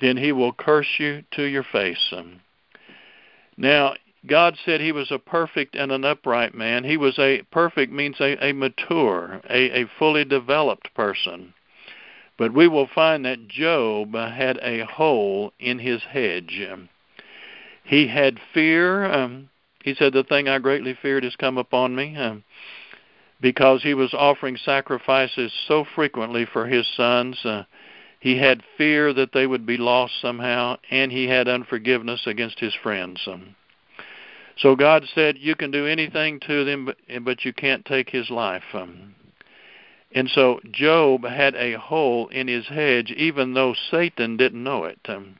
then 0.00 0.16
he 0.16 0.30
will 0.30 0.52
curse 0.52 1.00
you 1.00 1.24
to 1.32 1.42
your 1.42 1.64
face. 1.64 2.12
Um, 2.12 2.40
now, 3.56 3.94
God 4.26 4.56
said 4.64 4.80
he 4.80 4.92
was 4.92 5.10
a 5.10 5.18
perfect 5.18 5.74
and 5.74 5.90
an 5.90 6.04
upright 6.04 6.54
man. 6.54 6.84
He 6.84 6.96
was 6.96 7.18
a 7.18 7.42
perfect 7.50 7.92
means 7.92 8.20
a, 8.20 8.36
a 8.44 8.52
mature, 8.52 9.40
a, 9.50 9.82
a 9.82 9.90
fully 9.98 10.24
developed 10.24 10.94
person. 10.94 11.54
But 12.38 12.54
we 12.54 12.68
will 12.68 12.86
find 12.86 13.24
that 13.24 13.48
Job 13.48 14.14
had 14.14 14.58
a 14.62 14.84
hole 14.86 15.52
in 15.58 15.78
his 15.78 16.02
hedge. 16.02 16.60
He 17.84 18.08
had 18.08 18.40
fear. 18.54 19.04
Um, 19.04 19.50
he 19.84 19.94
said, 19.94 20.12
The 20.12 20.24
thing 20.24 20.48
I 20.48 20.58
greatly 20.58 20.94
feared 21.00 21.24
has 21.24 21.36
come 21.36 21.58
upon 21.58 21.94
me. 21.94 22.16
Um, 22.16 22.44
because 23.42 23.82
he 23.82 23.92
was 23.92 24.14
offering 24.14 24.56
sacrifices 24.56 25.52
so 25.66 25.84
frequently 25.96 26.46
for 26.46 26.66
his 26.66 26.86
sons. 26.96 27.44
Uh, 27.44 27.64
he 28.20 28.38
had 28.38 28.62
fear 28.78 29.12
that 29.12 29.32
they 29.32 29.48
would 29.48 29.66
be 29.66 29.76
lost 29.76 30.12
somehow, 30.22 30.76
and 30.90 31.10
he 31.10 31.26
had 31.26 31.48
unforgiveness 31.48 32.22
against 32.24 32.60
his 32.60 32.72
friends. 32.72 33.20
Um, 33.26 33.56
so 34.58 34.76
God 34.76 35.04
said, 35.14 35.36
You 35.38 35.54
can 35.54 35.70
do 35.70 35.86
anything 35.86 36.40
to 36.46 36.64
them, 36.64 36.90
but, 37.22 37.44
you 37.44 37.52
can't 37.52 37.84
take 37.84 38.10
his 38.10 38.30
life. 38.30 38.62
Um, 38.74 39.14
and 40.14 40.28
so 40.28 40.60
Job 40.70 41.24
had 41.24 41.54
a 41.54 41.78
hole 41.78 42.28
in 42.28 42.48
his 42.48 42.66
hedge, 42.66 43.10
even 43.12 43.54
though 43.54 43.74
Satan 43.90 44.36
didn't 44.36 44.62
know 44.62 44.84
it. 44.84 44.98
Um, 45.06 45.36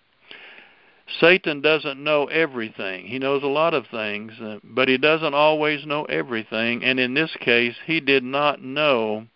Satan 1.20 1.60
doesn't 1.60 2.02
know 2.02 2.26
everything. 2.26 3.06
He 3.06 3.18
knows 3.18 3.42
a 3.42 3.48
lot 3.48 3.74
of 3.74 3.86
things, 3.88 4.32
uh, 4.40 4.58
but 4.64 4.88
he 4.88 4.96
doesn't 4.96 5.34
always 5.34 5.84
know 5.84 6.04
everything. 6.04 6.82
And 6.82 6.98
in 6.98 7.12
this 7.12 7.36
case, 7.40 7.74
he 7.84 8.00
did 8.00 8.24
not 8.24 8.62
know 8.62 9.26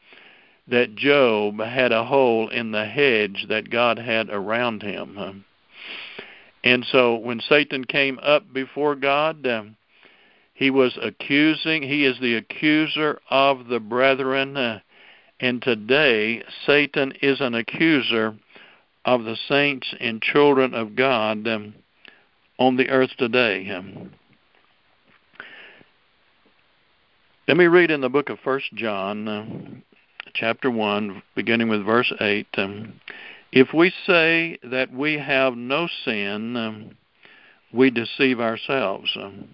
that 0.69 0.97
Job 0.97 1.61
had 1.61 1.93
a 1.93 2.05
hole 2.05 2.49
in 2.49 2.73
the 2.73 2.87
hedge 2.87 3.47
that 3.49 3.71
God 3.71 3.99
had 3.99 4.31
around 4.31 4.83
him. 4.83 5.19
Um, 5.19 5.45
and 6.67 6.85
so 6.91 7.15
when 7.15 7.39
Satan 7.39 7.85
came 7.85 8.19
up 8.21 8.53
before 8.53 8.97
God, 8.97 9.47
um, 9.47 9.77
he 10.53 10.69
was 10.69 10.99
accusing, 11.01 11.85
he 11.85 12.05
is 12.05 12.19
the 12.19 12.35
accuser 12.35 13.21
of 13.31 13.69
the 13.69 13.79
brethren. 13.79 14.57
Uh, 14.57 14.81
and 15.39 15.63
today, 15.63 16.43
Satan 16.67 17.13
is 17.23 17.41
an 17.41 17.55
accuser 17.55 18.35
of 19.05 19.23
the 19.23 19.37
saints 19.49 19.95
and 20.01 20.21
children 20.21 20.75
of 20.75 20.97
God 20.97 21.47
um, 21.47 21.73
on 22.59 22.77
the 22.77 22.89
earth 22.89 23.11
today. 23.17 23.71
Um, 23.71 24.11
let 27.47 27.57
me 27.57 27.67
read 27.67 27.93
in 27.93 28.01
the 28.01 28.09
book 28.09 28.29
of 28.29 28.41
First 28.41 28.75
John, 28.75 29.29
uh, 29.29 29.47
chapter 30.35 30.69
one, 30.69 31.23
beginning 31.37 31.69
with 31.69 31.87
verse 31.87 32.13
eight. 32.21 32.49
Um, 32.57 33.01
if 33.53 33.73
we 33.73 33.93
say 34.07 34.59
that 34.63 34.93
we 34.93 35.15
have 35.15 35.57
no 35.57 35.89
sin, 36.05 36.57
um, 36.57 36.97
we 37.73 37.91
deceive 37.91 38.41
ourselves, 38.41 39.11
um, 39.17 39.49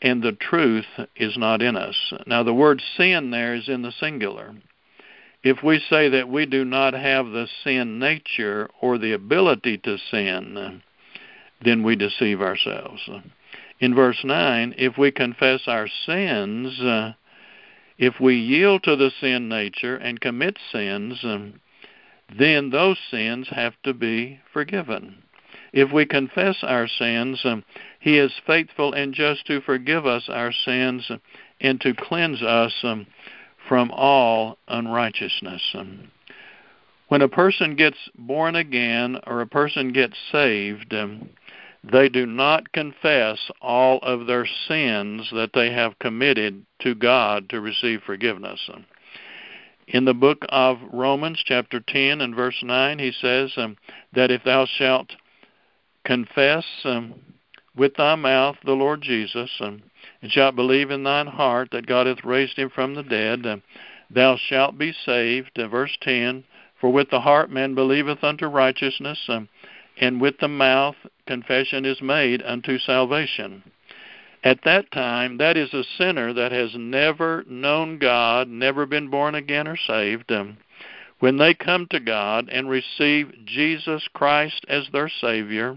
and 0.00 0.22
the 0.22 0.32
truth 0.32 0.86
is 1.16 1.36
not 1.36 1.62
in 1.62 1.76
us. 1.76 2.12
Now, 2.26 2.42
the 2.42 2.54
word 2.54 2.82
sin 2.96 3.30
there 3.30 3.54
is 3.54 3.68
in 3.68 3.82
the 3.82 3.92
singular 3.92 4.54
if 5.42 5.62
we 5.62 5.80
say 5.90 6.08
that 6.08 6.28
we 6.28 6.46
do 6.46 6.64
not 6.64 6.94
have 6.94 7.26
the 7.26 7.48
sin 7.64 7.98
nature 7.98 8.70
or 8.80 8.96
the 8.96 9.12
ability 9.12 9.78
to 9.78 9.98
sin, 10.10 10.82
then 11.64 11.82
we 11.82 11.96
deceive 11.96 12.40
ourselves. 12.40 13.08
In 13.80 13.94
verse 13.94 14.20
9, 14.22 14.74
if 14.78 14.96
we 14.96 15.10
confess 15.10 15.62
our 15.66 15.88
sins, 16.06 16.80
uh, 16.80 17.14
if 17.98 18.20
we 18.20 18.36
yield 18.36 18.84
to 18.84 18.94
the 18.94 19.10
sin 19.20 19.48
nature 19.48 19.96
and 19.96 20.20
commit 20.20 20.56
sins, 20.70 21.18
um, 21.24 21.60
then 22.38 22.70
those 22.70 22.98
sins 23.10 23.48
have 23.50 23.74
to 23.84 23.94
be 23.94 24.40
forgiven. 24.52 25.22
If 25.72 25.90
we 25.90 26.04
confess 26.04 26.56
our 26.62 26.86
sins, 26.86 27.40
um, 27.44 27.64
He 28.00 28.18
is 28.18 28.32
faithful 28.46 28.92
and 28.92 29.14
just 29.14 29.46
to 29.46 29.60
forgive 29.62 30.06
us 30.06 30.24
our 30.28 30.52
sins 30.52 31.10
and 31.60 31.80
to 31.80 31.94
cleanse 31.94 32.42
us 32.42 32.72
um, 32.82 33.06
from 33.68 33.90
all 33.90 34.58
unrighteousness. 34.68 35.62
Um, 35.74 36.10
when 37.08 37.22
a 37.22 37.28
person 37.28 37.76
gets 37.76 37.98
born 38.16 38.56
again 38.56 39.18
or 39.26 39.40
a 39.40 39.46
person 39.46 39.92
gets 39.92 40.16
saved, 40.30 40.94
they 41.84 42.08
do 42.08 42.26
not 42.26 42.72
confess 42.72 43.38
all 43.60 43.98
of 43.98 44.26
their 44.26 44.46
sins 44.46 45.28
that 45.32 45.50
they 45.52 45.72
have 45.72 45.98
committed 45.98 46.64
to 46.80 46.94
God 46.94 47.50
to 47.50 47.60
receive 47.60 48.02
forgiveness. 48.06 48.60
Um, 49.92 49.98
in 49.98 50.04
the 50.04 50.14
book 50.14 50.44
of 50.48 50.78
Romans, 50.92 51.42
chapter 51.44 51.80
10 51.80 52.20
and 52.20 52.34
verse 52.34 52.62
9, 52.62 52.98
he 52.98 53.12
says 53.12 53.52
um, 53.56 53.76
that 54.12 54.30
if 54.30 54.42
thou 54.44 54.66
shalt 54.66 55.12
confess 56.04 56.64
um, 56.84 57.14
with 57.76 57.94
thy 57.96 58.14
mouth 58.14 58.56
the 58.64 58.72
Lord 58.72 59.02
Jesus, 59.02 59.50
um, 59.60 59.82
and 60.20 60.30
shalt 60.30 60.56
believe 60.56 60.90
in 60.90 61.04
thine 61.04 61.26
heart 61.26 61.68
that 61.72 61.86
God 61.86 62.06
hath 62.06 62.24
raised 62.24 62.56
him 62.58 62.70
from 62.70 62.94
the 62.94 63.02
dead, 63.02 63.46
uh, 63.46 63.56
thou 64.10 64.36
shalt 64.36 64.78
be 64.78 64.92
saved. 64.92 65.58
Uh, 65.58 65.68
verse 65.68 65.96
10 66.00 66.44
For 66.80 66.92
with 66.92 67.10
the 67.10 67.20
heart 67.20 67.50
man 67.50 67.74
believeth 67.74 68.24
unto 68.24 68.46
righteousness, 68.46 69.18
um, 69.28 69.48
and 70.00 70.20
with 70.20 70.38
the 70.40 70.48
mouth 70.48 70.96
confession 71.26 71.84
is 71.84 72.00
made 72.02 72.42
unto 72.42 72.78
salvation. 72.78 73.62
At 74.44 74.64
that 74.64 74.90
time, 74.90 75.38
that 75.38 75.56
is 75.56 75.72
a 75.72 75.84
sinner 75.98 76.32
that 76.32 76.50
has 76.50 76.74
never 76.74 77.44
known 77.46 77.98
God, 77.98 78.48
never 78.48 78.86
been 78.86 79.08
born 79.08 79.36
again 79.36 79.68
or 79.68 79.76
saved. 79.76 80.32
When 81.20 81.36
they 81.36 81.54
come 81.54 81.86
to 81.90 82.00
God 82.00 82.48
and 82.50 82.68
receive 82.68 83.32
Jesus 83.44 84.08
Christ 84.12 84.64
as 84.68 84.88
their 84.92 85.08
Savior, 85.08 85.76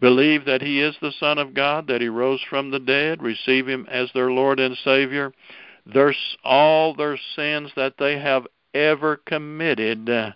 believe 0.00 0.44
that 0.44 0.62
He 0.62 0.80
is 0.80 0.94
the 1.00 1.10
Son 1.18 1.38
of 1.38 1.54
God, 1.54 1.88
that 1.88 2.00
He 2.00 2.08
rose 2.08 2.40
from 2.48 2.70
the 2.70 2.78
dead, 2.78 3.20
receive 3.20 3.68
Him 3.68 3.88
as 3.90 4.12
their 4.12 4.30
Lord 4.30 4.60
and 4.60 4.76
Savior, 4.84 5.32
their, 5.84 6.14
all 6.44 6.94
their 6.94 7.18
sins 7.34 7.72
that 7.74 7.94
they 7.98 8.18
have 8.20 8.46
ever 8.74 9.16
committed 9.16 10.34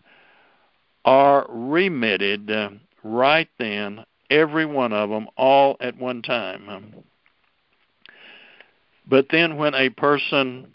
are 1.05 1.47
remitted 1.49 2.51
right 3.05 3.49
then, 3.59 4.05
every 4.33 4.67
one 4.67 4.93
of 4.93 5.11
them, 5.11 5.29
all 5.37 5.77
at 5.81 5.97
one 5.97 6.23
time. 6.23 7.05
But 9.07 9.27
then, 9.31 9.57
when 9.57 9.75
a 9.75 9.91
person, 9.91 10.75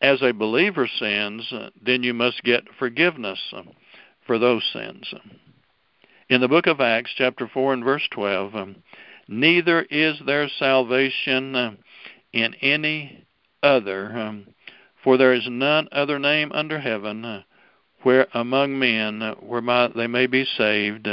as 0.00 0.22
a 0.22 0.32
believer, 0.32 0.88
sins, 0.98 1.52
then 1.82 2.02
you 2.02 2.14
must 2.14 2.42
get 2.42 2.64
forgiveness 2.78 3.38
for 4.26 4.38
those 4.38 4.64
sins 4.72 5.12
in 6.30 6.40
the 6.40 6.48
book 6.48 6.68
of 6.68 6.80
Acts, 6.80 7.10
chapter 7.16 7.50
4 7.52 7.74
and 7.74 7.84
verse 7.84 8.06
12, 8.12 8.54
um, 8.54 8.76
neither 9.26 9.82
is 9.82 10.16
there 10.24 10.48
salvation 10.60 11.76
in 12.32 12.54
any 12.62 13.24
other, 13.64 14.44
for 15.02 15.16
there 15.16 15.34
is 15.34 15.46
none 15.50 15.88
other 15.90 16.20
name 16.20 16.52
under 16.52 16.78
heaven 16.78 17.44
where 18.02 18.28
among 18.32 18.78
men 18.78 19.20
whereby 19.40 19.88
they 19.94 20.06
may 20.06 20.26
be 20.26 20.46
saved 20.56 21.08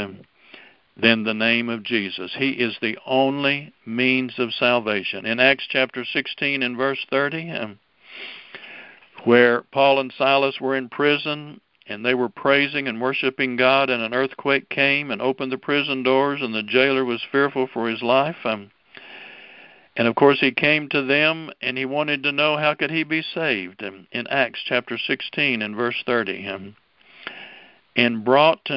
than 0.99 1.23
the 1.23 1.33
name 1.33 1.69
of 1.69 1.83
Jesus. 1.83 2.33
He 2.37 2.51
is 2.51 2.75
the 2.81 2.97
only 3.05 3.73
means 3.85 4.33
of 4.39 4.53
salvation. 4.53 5.25
In 5.25 5.39
Acts 5.39 5.65
chapter 5.69 6.03
16 6.03 6.63
and 6.63 6.75
verse 6.75 7.05
30, 7.09 7.51
um, 7.51 7.79
where 9.23 9.61
Paul 9.71 9.99
and 9.99 10.13
Silas 10.17 10.59
were 10.59 10.75
in 10.75 10.89
prison 10.89 11.61
and 11.87 12.05
they 12.05 12.13
were 12.13 12.29
praising 12.29 12.87
and 12.87 13.01
worshiping 13.01 13.55
God, 13.55 13.89
and 13.89 14.01
an 14.03 14.13
earthquake 14.13 14.69
came 14.69 15.09
and 15.09 15.21
opened 15.21 15.51
the 15.51 15.57
prison 15.57 16.03
doors, 16.03 16.41
and 16.41 16.53
the 16.53 16.63
jailer 16.63 17.05
was 17.05 17.25
fearful 17.31 17.67
for 17.71 17.87
his 17.87 18.01
life. 18.01 18.35
Um, 18.43 18.71
and 19.95 20.07
of 20.07 20.15
course, 20.15 20.39
he 20.41 20.51
came 20.51 20.89
to 20.89 21.01
them, 21.01 21.49
and 21.61 21.77
he 21.77 21.85
wanted 21.85 22.23
to 22.23 22.31
know 22.33 22.57
how 22.57 22.73
could 22.73 22.91
he 22.91 23.03
be 23.03 23.21
saved. 23.21 23.81
Um, 23.83 24.07
in 24.11 24.27
Acts 24.27 24.59
chapter 24.65 24.97
16 24.97 25.61
and 25.61 25.75
verse 25.75 26.03
30, 26.05 26.47
um, 26.47 26.75
and 27.95 28.25
brought 28.25 28.69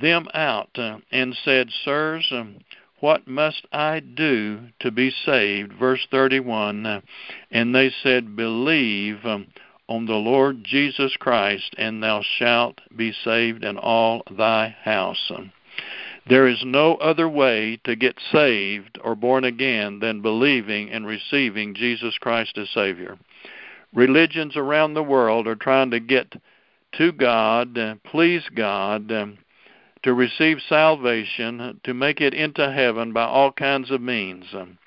them 0.00 0.28
out 0.34 0.70
uh, 0.76 0.98
and 1.10 1.36
said, 1.44 1.70
"Sirs, 1.84 2.26
um, 2.30 2.58
what 3.00 3.26
must 3.26 3.66
I 3.72 4.00
do 4.00 4.68
to 4.80 4.90
be 4.90 5.10
saved?" 5.10 5.72
Verse 5.72 6.06
31, 6.10 6.86
uh, 6.86 7.00
and 7.50 7.74
they 7.74 7.90
said, 8.02 8.36
"Believe." 8.36 9.24
Um, 9.24 9.48
on 9.86 10.06
the 10.06 10.14
Lord 10.14 10.64
Jesus 10.64 11.14
Christ, 11.18 11.74
and 11.76 12.02
thou 12.02 12.22
shalt 12.22 12.80
be 12.96 13.12
saved 13.12 13.64
in 13.64 13.76
all 13.76 14.22
thy 14.30 14.74
house. 14.82 15.30
There 16.26 16.48
is 16.48 16.62
no 16.64 16.94
other 16.96 17.28
way 17.28 17.78
to 17.84 17.94
get 17.94 18.18
saved 18.32 18.98
or 19.04 19.14
born 19.14 19.44
again 19.44 19.98
than 19.98 20.22
believing 20.22 20.90
and 20.90 21.06
receiving 21.06 21.74
Jesus 21.74 22.16
Christ 22.16 22.56
as 22.56 22.70
Savior. 22.70 23.18
Religions 23.92 24.56
around 24.56 24.94
the 24.94 25.02
world 25.02 25.46
are 25.46 25.54
trying 25.54 25.90
to 25.90 26.00
get 26.00 26.34
to 26.92 27.12
God, 27.12 27.76
uh, 27.76 27.96
please 28.04 28.42
God, 28.54 29.12
um, 29.12 29.38
to 30.04 30.14
receive 30.14 30.58
salvation, 30.68 31.80
to 31.82 31.94
make 31.94 32.20
it 32.20 32.34
into 32.34 32.70
heaven 32.70 33.12
by 33.12 33.24
all 33.24 33.50
kinds 33.50 33.90
of 33.90 34.00
means. 34.00 34.44
Um, 34.52 34.78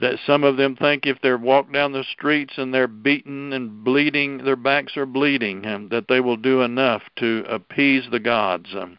that 0.00 0.18
some 0.26 0.44
of 0.44 0.58
them 0.58 0.76
think 0.76 1.06
if 1.06 1.18
they're 1.22 1.38
walked 1.38 1.72
down 1.72 1.92
the 1.92 2.04
streets 2.04 2.54
and 2.58 2.72
they're 2.72 2.86
beaten 2.86 3.54
and 3.54 3.82
bleeding, 3.82 4.44
their 4.44 4.56
backs 4.56 4.94
are 4.94 5.06
bleeding, 5.06 5.66
um, 5.66 5.88
that 5.88 6.06
they 6.08 6.20
will 6.20 6.36
do 6.36 6.60
enough 6.60 7.02
to 7.16 7.44
appease 7.48 8.04
the 8.10 8.20
gods. 8.20 8.68
Um, 8.74 8.98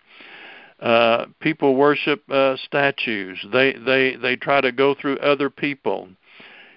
uh, 0.79 1.25
people 1.39 1.75
worship 1.75 2.23
uh, 2.31 2.55
statues. 2.57 3.37
They 3.51 3.73
they 3.73 4.15
they 4.15 4.35
try 4.35 4.61
to 4.61 4.71
go 4.71 4.95
through 4.95 5.17
other 5.17 5.49
people. 5.49 6.09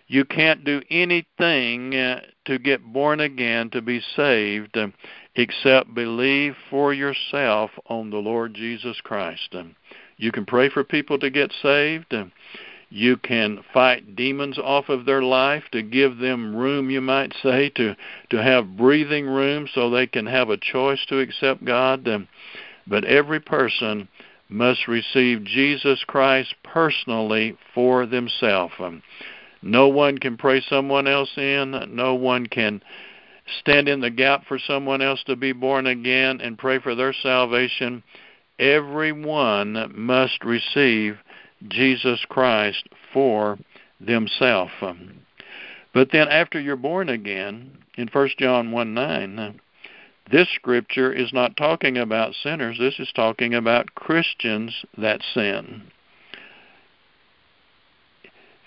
You 0.07 0.25
can't 0.25 0.65
do 0.65 0.83
anything 0.91 1.95
uh, 1.95 2.21
to 2.47 2.59
get 2.59 2.85
born 2.85 3.21
again 3.21 3.71
to 3.71 3.81
be 3.81 4.03
saved 4.17 4.77
uh, 4.77 4.89
except 5.41 5.95
believe 5.95 6.55
for 6.69 6.93
yourself 6.93 7.71
on 7.87 8.11
the 8.11 8.19
Lord 8.19 8.55
Jesus 8.55 9.01
Christ. 9.03 9.55
You 10.17 10.33
can 10.33 10.45
pray 10.45 10.69
for 10.69 10.85
people 10.85 11.19
to 11.19 11.31
get 11.31 11.53
saved. 11.63 12.15
You 12.91 13.17
can 13.17 13.65
fight 13.73 14.17
demons 14.17 14.59
off 14.59 14.89
of 14.89 15.07
their 15.07 15.23
life 15.23 15.65
to 15.73 15.83
give 15.83 16.19
them 16.19 16.57
room, 16.57 16.91
you 16.91 17.01
might 17.01 17.33
say, 17.43 17.71
to 17.77 17.95
to 18.31 18.43
have 18.43 18.77
breathing 18.77 19.27
room 19.27 19.69
so 19.73 19.89
they 19.89 20.07
can 20.07 20.27
have 20.27 20.51
a 20.51 20.57
choice 20.57 21.05
to 21.07 21.21
accept 21.21 21.65
God. 21.65 22.07
But 22.87 23.05
every 23.05 23.41
person 23.41 24.09
must 24.49 24.89
receive 24.89 25.45
Jesus 25.45 26.03
Christ 26.05 26.55
personally 26.65 27.57
for 27.73 28.07
themselves. 28.07 28.75
No 29.63 29.87
one 29.87 30.19
can 30.19 30.37
pray 30.37 30.61
someone 30.69 31.07
else 31.07 31.31
in. 31.37 31.95
No 31.95 32.15
one 32.15 32.47
can 32.47 32.83
stand 33.59 33.89
in 33.89 34.01
the 34.01 34.11
gap 34.11 34.45
for 34.47 34.59
someone 34.59 35.03
else 35.03 35.23
to 35.25 35.37
be 35.37 35.53
born 35.53 35.87
again 35.87 36.41
and 36.41 36.59
pray 36.59 36.79
for 36.79 36.95
their 36.95 37.13
salvation. 37.13 38.03
Everyone 38.59 39.93
must 39.95 40.45
receive 40.45 41.19
Jesus 41.69 42.21
Christ 42.29 42.89
for 43.13 43.59
themselves. 44.01 44.73
But 45.93 46.11
then 46.13 46.29
after 46.29 46.61
you're 46.61 46.77
born 46.77 47.09
again, 47.09 47.79
in 47.97 48.09
1 48.09 48.29
John 48.39 48.71
1 48.71 48.95
9, 48.95 49.61
this 50.31 50.49
scripture 50.55 51.13
is 51.13 51.33
not 51.33 51.57
talking 51.57 51.99
about 51.99 52.35
sinners, 52.43 52.79
this 52.79 52.99
is 52.99 53.11
talking 53.15 53.55
about 53.55 53.95
Christians 53.95 54.85
that 54.97 55.21
sin. 55.35 55.91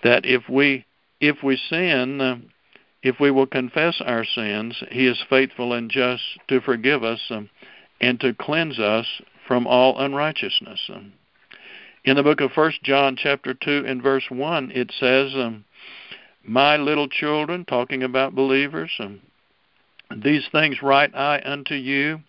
That 0.03 0.25
if 0.25 0.49
we 0.49 0.85
if 1.21 1.41
we 1.41 1.57
sin, 1.69 2.49
if 3.03 3.19
we 3.19 3.29
will 3.29 3.45
confess 3.45 4.01
our 4.03 4.25
sins, 4.25 4.81
he 4.89 5.07
is 5.07 5.23
faithful 5.29 5.73
and 5.73 5.91
just 5.91 6.23
to 6.47 6.61
forgive 6.61 7.03
us 7.03 7.19
um, 7.29 7.49
and 8.01 8.19
to 8.21 8.33
cleanse 8.33 8.79
us 8.79 9.05
from 9.47 9.67
all 9.67 9.99
unrighteousness. 9.99 10.79
Um, 10.89 11.13
in 12.03 12.15
the 12.15 12.23
book 12.23 12.41
of 12.41 12.51
First 12.51 12.81
John 12.83 13.15
chapter 13.15 13.53
2 13.53 13.85
and 13.87 14.01
verse 14.01 14.25
1 14.29 14.71
it 14.71 14.91
says 14.99 15.33
um, 15.35 15.65
my 16.43 16.77
little 16.77 17.07
children 17.07 17.65
talking 17.65 18.03
about 18.03 18.35
believers 18.35 18.99
these 20.21 20.47
things 20.51 20.81
write 20.81 21.15
I 21.15 21.41
unto 21.43 21.75
you, 21.75 22.21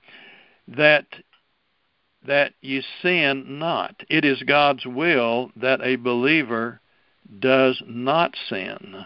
that 0.68 1.06
that 2.26 2.54
ye 2.62 2.82
sin 3.02 3.58
not. 3.58 4.02
It 4.08 4.24
is 4.24 4.42
God's 4.44 4.86
will 4.86 5.50
that 5.56 5.82
a 5.82 5.96
believer 5.96 6.80
does 7.38 7.82
not 7.86 8.34
sin. 8.48 9.04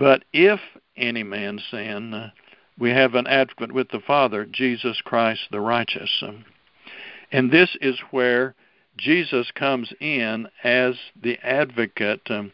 But 0.00 0.24
if 0.32 0.60
any 0.96 1.22
man 1.22 1.60
sin, 1.70 2.32
we 2.78 2.88
have 2.90 3.14
an 3.14 3.26
advocate 3.26 3.70
with 3.70 3.90
the 3.90 4.00
Father, 4.00 4.46
Jesus 4.46 5.02
Christ 5.02 5.42
the 5.50 5.60
righteous. 5.60 6.24
And 7.30 7.50
this 7.50 7.76
is 7.82 7.98
where 8.10 8.54
Jesus 8.96 9.50
comes 9.54 9.92
in 10.00 10.48
as 10.64 10.94
the 11.22 11.38
advocate 11.42 12.22
um, 12.30 12.50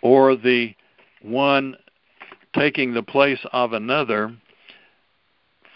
or 0.00 0.34
the 0.34 0.74
one 1.20 1.76
taking 2.54 2.94
the 2.94 3.02
place 3.02 3.44
of 3.52 3.74
another 3.74 4.34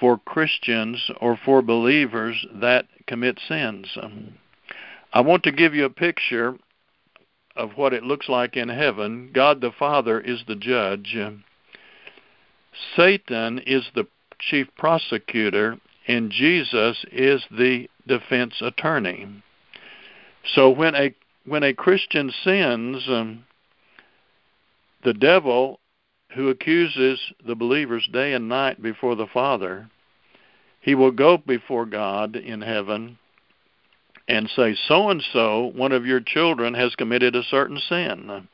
for 0.00 0.16
Christians 0.16 1.10
or 1.20 1.38
for 1.44 1.60
believers 1.60 2.46
that 2.54 2.86
commit 3.06 3.38
sins. 3.46 3.86
Um, 4.00 4.38
I 5.12 5.20
want 5.20 5.42
to 5.42 5.52
give 5.52 5.74
you 5.74 5.84
a 5.84 5.90
picture 5.90 6.56
of 7.56 7.72
what 7.76 7.92
it 7.92 8.02
looks 8.02 8.28
like 8.28 8.56
in 8.56 8.68
heaven. 8.68 9.30
God 9.32 9.60
the 9.60 9.72
Father 9.72 10.20
is 10.20 10.42
the 10.46 10.56
judge. 10.56 11.16
Satan 12.96 13.60
is 13.60 13.84
the 13.94 14.06
chief 14.38 14.68
prosecutor, 14.76 15.78
and 16.08 16.30
Jesus 16.30 17.04
is 17.12 17.44
the 17.50 17.88
defense 18.06 18.54
attorney. 18.60 19.42
So 20.54 20.70
when 20.70 20.94
a 20.94 21.14
when 21.46 21.62
a 21.62 21.74
Christian 21.74 22.32
sins, 22.42 23.04
um, 23.08 23.44
the 25.04 25.14
devil 25.14 25.78
who 26.34 26.48
accuses 26.48 27.20
the 27.46 27.54
believers 27.54 28.08
day 28.12 28.32
and 28.32 28.48
night 28.48 28.82
before 28.82 29.14
the 29.14 29.26
Father 29.26 29.88
he 30.84 30.94
will 30.94 31.12
go 31.12 31.38
before 31.38 31.86
God 31.86 32.36
in 32.36 32.60
heaven 32.60 33.18
and 34.28 34.48
say, 34.54 34.76
So 34.88 35.10
and 35.10 35.22
so, 35.32 35.72
one 35.74 35.92
of 35.92 36.06
your 36.06 36.20
children 36.20 36.74
has 36.74 36.94
committed 36.94 37.36
a 37.36 37.42
certain 37.42 37.78
sin. 37.88 38.48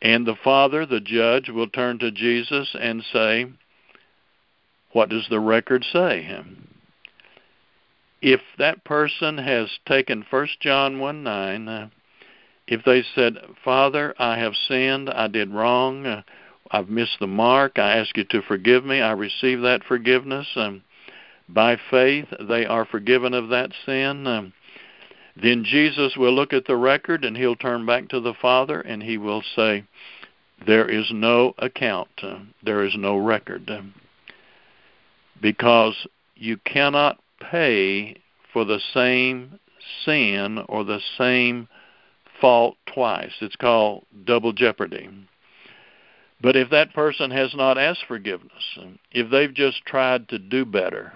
And 0.00 0.26
the 0.26 0.36
Father, 0.42 0.86
the 0.86 1.00
judge, 1.00 1.48
will 1.48 1.68
turn 1.68 1.98
to 2.00 2.10
Jesus 2.10 2.74
and 2.78 3.04
say, 3.12 3.46
What 4.92 5.08
does 5.08 5.26
the 5.28 5.40
record 5.40 5.84
say? 5.92 6.44
If 8.20 8.40
that 8.58 8.84
person 8.84 9.38
has 9.38 9.68
taken 9.86 10.24
1 10.28 10.48
John 10.60 11.00
1 11.00 11.22
9, 11.24 11.90
if 12.68 12.84
they 12.84 13.02
said, 13.14 13.38
Father, 13.64 14.14
I 14.18 14.38
have 14.38 14.54
sinned, 14.68 15.10
I 15.10 15.26
did 15.26 15.50
wrong, 15.52 16.22
I've 16.70 16.88
missed 16.88 17.18
the 17.18 17.26
mark, 17.26 17.78
I 17.78 17.98
ask 17.98 18.16
you 18.16 18.24
to 18.24 18.42
forgive 18.42 18.84
me, 18.84 19.00
I 19.00 19.12
receive 19.12 19.60
that 19.62 19.82
forgiveness. 19.84 20.46
Um, 20.54 20.82
by 21.52 21.76
faith 21.90 22.26
they 22.40 22.64
are 22.66 22.84
forgiven 22.84 23.34
of 23.34 23.48
that 23.48 23.70
sin. 23.84 24.26
Um, 24.26 24.52
then 25.40 25.64
Jesus 25.64 26.16
will 26.16 26.34
look 26.34 26.52
at 26.52 26.66
the 26.66 26.76
record 26.76 27.24
and 27.24 27.36
he'll 27.36 27.56
turn 27.56 27.86
back 27.86 28.08
to 28.08 28.20
the 28.20 28.34
Father 28.34 28.80
and 28.80 29.02
he 29.02 29.18
will 29.18 29.42
say, 29.56 29.84
There 30.66 30.88
is 30.88 31.10
no 31.12 31.54
account, 31.58 32.08
uh, 32.22 32.38
there 32.62 32.84
is 32.84 32.94
no 32.96 33.16
record. 33.16 33.70
Uh, 33.70 33.82
because 35.40 36.06
you 36.36 36.56
cannot 36.58 37.18
pay 37.40 38.16
for 38.52 38.64
the 38.64 38.80
same 38.94 39.58
sin 40.04 40.58
or 40.68 40.84
the 40.84 41.00
same 41.18 41.68
fault 42.40 42.76
twice. 42.86 43.32
It's 43.40 43.56
called 43.56 44.04
double 44.24 44.52
jeopardy. 44.52 45.08
But 46.40 46.56
if 46.56 46.70
that 46.70 46.92
person 46.92 47.30
has 47.30 47.54
not 47.54 47.78
asked 47.78 48.04
forgiveness, 48.06 48.78
if 49.12 49.30
they've 49.30 49.54
just 49.54 49.84
tried 49.84 50.28
to 50.28 50.38
do 50.38 50.64
better, 50.64 51.12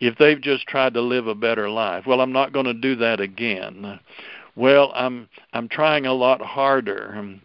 if 0.00 0.16
they've 0.18 0.40
just 0.40 0.66
tried 0.66 0.94
to 0.94 1.00
live 1.00 1.26
a 1.26 1.34
better 1.34 1.68
life. 1.70 2.06
Well, 2.06 2.20
I'm 2.20 2.32
not 2.32 2.52
going 2.52 2.66
to 2.66 2.74
do 2.74 2.96
that 2.96 3.20
again. 3.20 4.00
Well, 4.54 4.92
I'm 4.94 5.28
I'm 5.52 5.68
trying 5.68 6.06
a 6.06 6.12
lot 6.12 6.40
harder. 6.40 7.38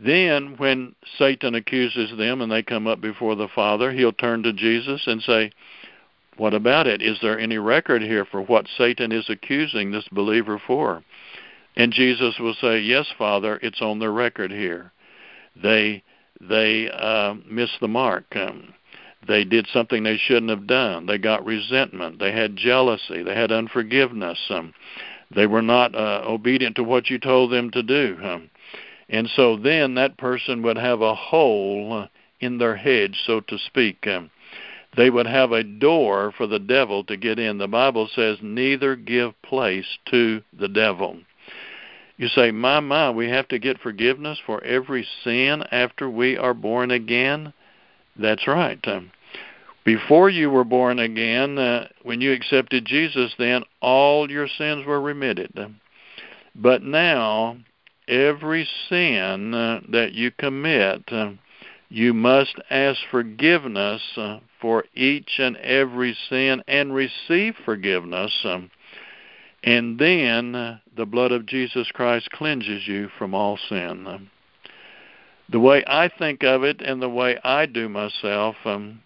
Then 0.00 0.54
when 0.58 0.94
Satan 1.18 1.54
accuses 1.54 2.16
them 2.16 2.40
and 2.40 2.50
they 2.50 2.62
come 2.62 2.86
up 2.86 3.00
before 3.00 3.34
the 3.34 3.48
Father, 3.48 3.92
he'll 3.92 4.12
turn 4.12 4.42
to 4.44 4.52
Jesus 4.52 5.06
and 5.06 5.22
say, 5.22 5.50
"What 6.36 6.54
about 6.54 6.86
it? 6.86 7.02
Is 7.02 7.18
there 7.20 7.38
any 7.38 7.58
record 7.58 8.02
here 8.02 8.24
for 8.24 8.42
what 8.42 8.68
Satan 8.76 9.12
is 9.12 9.28
accusing 9.28 9.90
this 9.90 10.08
believer 10.08 10.60
for?" 10.64 11.02
And 11.76 11.92
Jesus 11.92 12.38
will 12.38 12.54
say, 12.54 12.80
"Yes, 12.80 13.06
Father, 13.16 13.58
it's 13.62 13.82
on 13.82 13.98
the 13.98 14.10
record 14.10 14.50
here. 14.50 14.92
They 15.60 16.02
they 16.40 16.90
uh, 16.90 17.34
missed 17.48 17.78
the 17.80 17.88
mark. 17.88 18.24
Um, 18.36 18.74
they 19.26 19.44
did 19.44 19.66
something 19.72 20.02
they 20.02 20.16
shouldn't 20.16 20.50
have 20.50 20.66
done. 20.66 21.06
They 21.06 21.18
got 21.18 21.44
resentment. 21.44 22.18
They 22.18 22.32
had 22.32 22.56
jealousy. 22.56 23.22
They 23.22 23.34
had 23.34 23.52
unforgiveness. 23.52 24.38
Um, 24.50 24.72
they 25.34 25.46
were 25.46 25.62
not 25.62 25.94
uh, 25.94 26.22
obedient 26.26 26.76
to 26.76 26.84
what 26.84 27.10
you 27.10 27.18
told 27.18 27.52
them 27.52 27.70
to 27.72 27.82
do. 27.82 28.16
Um, 28.22 28.50
and 29.08 29.28
so 29.34 29.56
then 29.56 29.94
that 29.94 30.18
person 30.18 30.62
would 30.62 30.78
have 30.78 31.00
a 31.00 31.14
hole 31.14 32.06
in 32.40 32.58
their 32.58 32.76
head, 32.76 33.14
so 33.26 33.40
to 33.40 33.58
speak. 33.58 34.06
Um, 34.06 34.30
they 34.96 35.10
would 35.10 35.26
have 35.26 35.52
a 35.52 35.64
door 35.64 36.32
for 36.36 36.46
the 36.46 36.58
devil 36.58 37.04
to 37.04 37.16
get 37.16 37.38
in. 37.38 37.58
The 37.58 37.68
Bible 37.68 38.08
says, 38.14 38.38
neither 38.42 38.96
give 38.96 39.40
place 39.42 39.86
to 40.10 40.42
the 40.58 40.68
devil. 40.68 41.18
You 42.16 42.28
say, 42.28 42.50
my, 42.50 42.80
my, 42.80 43.10
we 43.10 43.28
have 43.28 43.46
to 43.48 43.58
get 43.58 43.80
forgiveness 43.80 44.38
for 44.44 44.62
every 44.64 45.06
sin 45.22 45.62
after 45.70 46.10
we 46.10 46.36
are 46.36 46.54
born 46.54 46.90
again? 46.90 47.52
That's 48.18 48.46
right. 48.46 48.78
Um, 48.88 49.12
Before 49.84 50.28
you 50.28 50.50
were 50.50 50.64
born 50.64 50.98
again, 50.98 51.58
uh, 51.58 51.88
when 52.02 52.20
you 52.20 52.32
accepted 52.32 52.84
Jesus, 52.84 53.32
then 53.38 53.62
all 53.80 54.30
your 54.30 54.48
sins 54.48 54.84
were 54.84 55.00
remitted. 55.00 55.52
But 56.54 56.82
now, 56.82 57.56
every 58.08 58.68
sin 58.88 59.54
uh, 59.54 59.80
that 59.90 60.12
you 60.12 60.30
commit, 60.32 61.04
uh, 61.12 61.30
you 61.88 62.12
must 62.12 62.56
ask 62.70 62.98
forgiveness 63.10 64.02
uh, 64.16 64.40
for 64.60 64.84
each 64.94 65.38
and 65.38 65.56
every 65.58 66.16
sin 66.28 66.62
and 66.66 66.94
receive 66.94 67.54
forgiveness. 67.64 68.32
Um, 68.44 68.70
and 69.62 69.98
then 69.98 70.54
uh, 70.54 70.78
the 70.96 71.06
blood 71.06 71.32
of 71.32 71.46
Jesus 71.46 71.90
Christ 71.92 72.30
cleanses 72.30 72.86
you 72.86 73.08
from 73.16 73.34
all 73.34 73.58
sin. 73.68 74.28
The 75.50 75.60
way 75.60 75.82
I 75.86 76.08
think 76.08 76.42
of 76.42 76.62
it 76.62 76.82
and 76.82 77.00
the 77.00 77.08
way 77.08 77.38
I 77.42 77.66
do 77.66 77.88
myself, 77.88 78.56
um, 78.66 79.00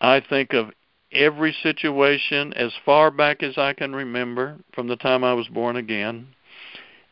I 0.00 0.20
think 0.20 0.52
of 0.52 0.70
every 1.10 1.56
situation 1.62 2.52
as 2.54 2.72
far 2.84 3.10
back 3.10 3.42
as 3.42 3.56
I 3.56 3.72
can 3.72 3.94
remember 3.94 4.58
from 4.74 4.88
the 4.88 4.96
time 4.96 5.24
I 5.24 5.32
was 5.32 5.48
born 5.48 5.76
again. 5.76 6.28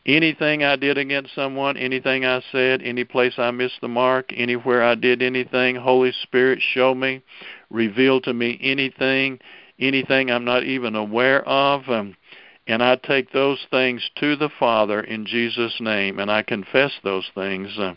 Anything 0.05 0.63
I 0.63 0.75
did 0.75 0.97
against 0.97 1.33
someone, 1.33 1.77
anything 1.77 2.25
I 2.25 2.41
said, 2.51 2.81
any 2.83 3.05
place 3.05 3.35
I 3.37 3.51
missed 3.51 3.79
the 3.81 3.87
mark, 3.87 4.31
anywhere 4.35 4.83
I 4.83 4.95
did 4.95 5.21
anything, 5.21 5.77
Holy 5.77 6.11
Spirit, 6.23 6.61
show 6.61 6.93
me, 6.93 7.21
reveal 7.69 8.19
to 8.21 8.33
me 8.33 8.59
anything, 8.61 9.39
anything 9.79 10.29
I'm 10.29 10.43
not 10.43 10.65
even 10.65 10.95
aware 10.95 11.47
of. 11.47 11.89
Um, 11.89 12.17
and 12.67 12.83
I 12.83 12.97
take 12.97 13.31
those 13.31 13.65
things 13.71 14.09
to 14.19 14.35
the 14.35 14.49
Father 14.59 15.01
in 15.01 15.25
Jesus' 15.25 15.79
name, 15.79 16.19
and 16.19 16.29
I 16.29 16.43
confess 16.43 16.91
those 17.03 17.29
things. 17.33 17.69
Uh, 17.77 17.93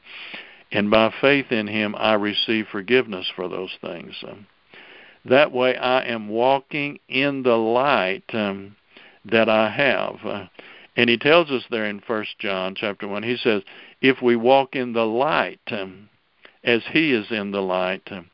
and 0.76 0.90
by 0.90 1.10
faith 1.22 1.52
in 1.52 1.68
Him, 1.68 1.94
I 1.96 2.12
receive 2.12 2.66
forgiveness 2.70 3.26
for 3.34 3.48
those 3.48 3.74
things. 3.80 4.14
Um, 4.22 4.46
that 5.24 5.50
way, 5.50 5.74
I 5.74 6.02
am 6.02 6.28
walking 6.28 6.98
in 7.08 7.44
the 7.44 7.56
light 7.56 8.24
um, 8.34 8.76
that 9.24 9.48
I 9.48 9.70
have. 9.70 10.16
Uh, 10.22 10.46
and 10.94 11.08
he 11.08 11.16
tells 11.16 11.50
us 11.50 11.62
there 11.70 11.86
in 11.86 12.00
First 12.00 12.38
John 12.38 12.74
chapter 12.74 13.08
one, 13.08 13.22
he 13.22 13.38
says, 13.38 13.62
"If 14.02 14.20
we 14.20 14.36
walk 14.36 14.76
in 14.76 14.92
the 14.92 15.06
light, 15.06 15.60
um, 15.68 16.10
as 16.62 16.82
He 16.92 17.10
is 17.10 17.30
in 17.30 17.52
the 17.52 17.62
light, 17.62 18.02
um, 18.10 18.28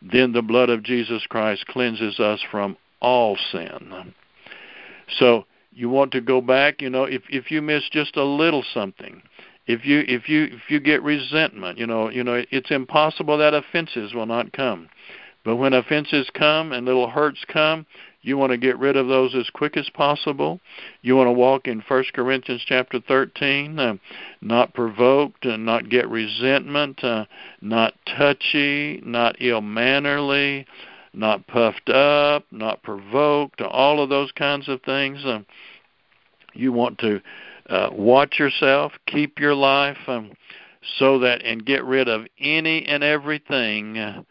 then 0.00 0.30
the 0.30 0.40
blood 0.42 0.70
of 0.70 0.84
Jesus 0.84 1.26
Christ 1.26 1.66
cleanses 1.66 2.20
us 2.20 2.40
from 2.48 2.76
all 3.00 3.36
sin." 3.50 4.14
So 5.18 5.46
you 5.72 5.88
want 5.88 6.12
to 6.12 6.20
go 6.20 6.40
back. 6.40 6.80
You 6.80 6.90
know, 6.90 7.04
if 7.04 7.22
if 7.28 7.50
you 7.50 7.60
miss 7.60 7.88
just 7.90 8.16
a 8.16 8.24
little 8.24 8.62
something, 8.72 9.20
if 9.68 9.84
you 9.84 10.02
if 10.08 10.28
you 10.28 10.44
if 10.44 10.70
you 10.70 10.80
get 10.80 11.02
resentment, 11.02 11.78
you 11.78 11.86
know, 11.86 12.08
you 12.08 12.24
know, 12.24 12.42
it's 12.50 12.70
impossible 12.70 13.38
that 13.38 13.54
offenses 13.54 14.14
will 14.14 14.26
not 14.26 14.52
come. 14.52 14.88
But 15.44 15.56
when 15.56 15.74
offenses 15.74 16.28
come 16.34 16.72
and 16.72 16.84
little 16.84 17.08
hurts 17.08 17.44
come, 17.46 17.86
you 18.22 18.36
want 18.36 18.50
to 18.50 18.58
get 18.58 18.78
rid 18.78 18.96
of 18.96 19.08
those 19.08 19.34
as 19.34 19.48
quick 19.50 19.76
as 19.76 19.88
possible. 19.90 20.58
You 21.02 21.16
want 21.16 21.28
to 21.28 21.32
walk 21.32 21.68
in 21.68 21.82
1 21.86 22.04
Corinthians 22.14 22.62
chapter 22.66 23.00
13, 23.00 23.78
uh, 23.78 23.94
not 24.40 24.74
provoked, 24.74 25.44
and 25.44 25.64
not 25.64 25.88
get 25.88 26.08
resentment, 26.08 27.02
uh, 27.04 27.26
not 27.60 27.94
touchy, 28.04 29.00
not 29.04 29.36
ill-mannerly, 29.40 30.66
not 31.14 31.46
puffed 31.46 31.88
up, 31.88 32.44
not 32.50 32.82
provoked, 32.82 33.60
all 33.60 34.02
of 34.02 34.08
those 34.08 34.32
kinds 34.32 34.68
of 34.68 34.82
things. 34.82 35.24
Uh, 35.24 35.40
you 36.52 36.72
want 36.72 36.98
to 36.98 37.20
uh, 37.68 37.90
watch 37.92 38.38
yourself, 38.38 38.92
keep 39.06 39.38
your 39.38 39.54
life, 39.54 39.98
um, 40.06 40.32
so 40.98 41.18
that 41.18 41.42
and 41.44 41.64
get 41.64 41.84
rid 41.84 42.08
of 42.08 42.26
any 42.38 42.84
and 42.86 43.02
everything 43.02 43.98
uh, 43.98 44.22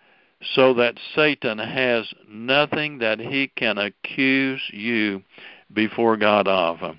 so 0.55 0.73
that 0.75 0.99
Satan 1.15 1.57
has 1.57 2.05
nothing 2.29 2.99
that 2.99 3.19
he 3.19 3.51
can 3.55 3.77
accuse 3.77 4.61
you 4.71 5.23
before 5.73 6.17
God 6.17 6.47
of. 6.47 6.95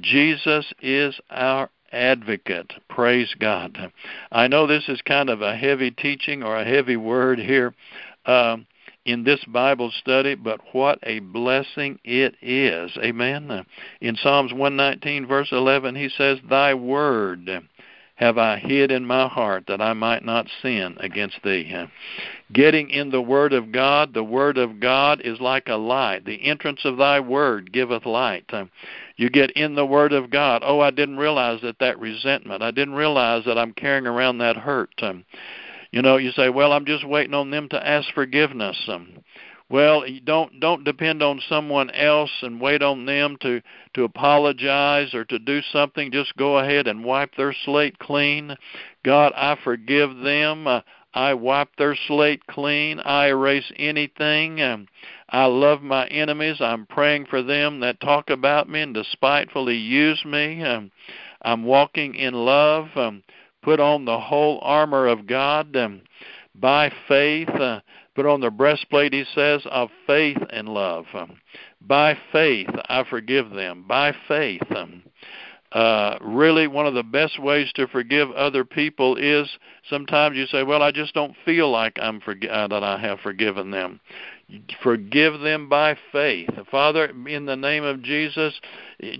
Jesus 0.00 0.72
is 0.80 1.18
our 1.30 1.70
advocate. 1.92 2.72
Praise 2.88 3.34
God. 3.38 3.92
I 4.32 4.48
know 4.48 4.66
this 4.66 4.88
is 4.88 5.00
kind 5.02 5.30
of 5.30 5.42
a 5.42 5.56
heavy 5.56 5.90
teaching 5.90 6.42
or 6.42 6.56
a 6.56 6.64
heavy 6.64 6.96
word 6.96 7.38
here 7.38 7.74
um, 8.26 8.66
in 9.08 9.24
this 9.24 9.42
Bible 9.46 9.90
study, 9.90 10.34
but 10.34 10.60
what 10.72 10.98
a 11.02 11.20
blessing 11.20 11.98
it 12.04 12.34
is. 12.42 12.90
Amen. 12.98 13.64
In 14.02 14.16
Psalms 14.16 14.52
119, 14.52 15.26
verse 15.26 15.48
11, 15.50 15.94
he 15.94 16.10
says, 16.10 16.38
Thy 16.48 16.74
word 16.74 17.48
have 18.16 18.36
I 18.36 18.58
hid 18.58 18.90
in 18.90 19.06
my 19.06 19.26
heart 19.26 19.64
that 19.68 19.80
I 19.80 19.94
might 19.94 20.24
not 20.24 20.46
sin 20.60 20.96
against 21.00 21.38
thee. 21.42 21.72
Getting 22.52 22.90
in 22.90 23.10
the 23.10 23.22
Word 23.22 23.52
of 23.52 23.72
God, 23.72 24.12
the 24.12 24.24
Word 24.24 24.58
of 24.58 24.80
God 24.80 25.22
is 25.22 25.40
like 25.40 25.68
a 25.68 25.76
light. 25.76 26.24
The 26.24 26.44
entrance 26.44 26.80
of 26.84 26.98
thy 26.98 27.20
Word 27.20 27.72
giveth 27.72 28.04
light. 28.04 28.50
You 29.16 29.30
get 29.30 29.52
in 29.52 29.74
the 29.74 29.86
Word 29.86 30.12
of 30.12 30.30
God. 30.30 30.62
Oh, 30.64 30.80
I 30.80 30.90
didn't 30.90 31.18
realize 31.18 31.60
that 31.62 31.78
that 31.78 31.98
resentment, 31.98 32.62
I 32.62 32.72
didn't 32.72 32.94
realize 32.94 33.44
that 33.46 33.56
I'm 33.56 33.72
carrying 33.72 34.06
around 34.06 34.38
that 34.38 34.56
hurt. 34.56 34.90
You 35.90 36.02
know, 36.02 36.16
you 36.16 36.32
say, 36.32 36.50
well, 36.50 36.72
I'm 36.72 36.84
just 36.84 37.06
waiting 37.06 37.34
on 37.34 37.50
them 37.50 37.68
to 37.70 37.86
ask 37.86 38.12
forgiveness. 38.12 38.88
Well, 39.70 40.04
don't 40.24 40.60
don't 40.60 40.84
depend 40.84 41.22
on 41.22 41.42
someone 41.48 41.90
else 41.90 42.30
and 42.40 42.60
wait 42.60 42.82
on 42.82 43.04
them 43.04 43.36
to 43.42 43.60
to 43.94 44.04
apologize 44.04 45.12
or 45.12 45.24
to 45.26 45.38
do 45.38 45.60
something. 45.72 46.10
Just 46.10 46.36
go 46.36 46.58
ahead 46.58 46.86
and 46.86 47.04
wipe 47.04 47.34
their 47.36 47.54
slate 47.64 47.98
clean. 47.98 48.56
God, 49.04 49.32
I 49.36 49.56
forgive 49.62 50.16
them. 50.18 50.66
Uh, 50.66 50.80
I 51.12 51.34
wipe 51.34 51.74
their 51.76 51.96
slate 52.06 52.46
clean. 52.46 53.00
I 53.00 53.28
erase 53.28 53.70
anything. 53.76 54.62
Um, 54.62 54.86
I 55.30 55.46
love 55.46 55.82
my 55.82 56.06
enemies. 56.06 56.56
I'm 56.60 56.86
praying 56.86 57.26
for 57.26 57.42
them 57.42 57.80
that 57.80 58.00
talk 58.00 58.30
about 58.30 58.68
me 58.68 58.82
and 58.82 58.94
despitefully 58.94 59.76
use 59.76 60.22
me. 60.24 60.62
Um, 60.62 60.90
I'm 61.42 61.64
walking 61.64 62.14
in 62.14 62.34
love. 62.34 62.88
Um, 62.96 63.22
put 63.68 63.80
on 63.80 64.06
the 64.06 64.18
whole 64.18 64.58
armor 64.62 65.06
of 65.06 65.26
God 65.26 65.76
um, 65.76 66.00
by 66.54 66.90
faith. 67.06 67.50
Uh, 67.50 67.80
Put 68.14 68.26
on 68.26 68.40
the 68.40 68.50
breastplate, 68.50 69.12
he 69.12 69.24
says, 69.32 69.62
of 69.70 69.90
faith 70.04 70.38
and 70.50 70.68
love. 70.68 71.04
Um, 71.14 71.38
by 71.80 72.18
faith, 72.32 72.70
I 72.88 73.04
forgive 73.08 73.50
them. 73.50 73.84
By 73.86 74.12
faith. 74.26 74.62
Um, 74.74 75.04
uh, 75.70 76.16
really, 76.20 76.66
one 76.66 76.86
of 76.86 76.94
the 76.94 77.04
best 77.04 77.38
ways 77.38 77.70
to 77.74 77.86
forgive 77.86 78.30
other 78.32 78.64
people 78.64 79.14
is 79.16 79.48
sometimes 79.88 80.36
you 80.36 80.46
say, 80.46 80.64
"Well, 80.64 80.82
I 80.82 80.90
just 80.90 81.14
don't 81.14 81.36
feel 81.44 81.70
like 81.70 81.96
I'm 82.02 82.20
forg- 82.20 82.50
uh, 82.50 82.66
that 82.66 82.82
I 82.82 82.98
have 82.98 83.20
forgiven 83.20 83.70
them." 83.70 84.00
Forgive 84.82 85.40
them 85.40 85.68
by 85.68 85.96
faith, 86.10 86.48
Father. 86.70 87.12
In 87.26 87.44
the 87.44 87.56
name 87.56 87.84
of 87.84 88.02
Jesus, 88.02 88.58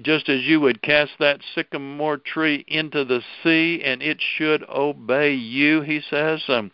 just 0.02 0.28
as 0.28 0.42
you 0.44 0.60
would 0.60 0.80
cast 0.80 1.12
that 1.18 1.40
sycamore 1.54 2.16
tree 2.16 2.64
into 2.66 3.04
the 3.04 3.22
sea, 3.42 3.82
and 3.84 4.02
it 4.02 4.18
should 4.20 4.64
obey 4.68 5.34
you, 5.34 5.82
He 5.82 6.00
says. 6.00 6.42
Um, 6.48 6.70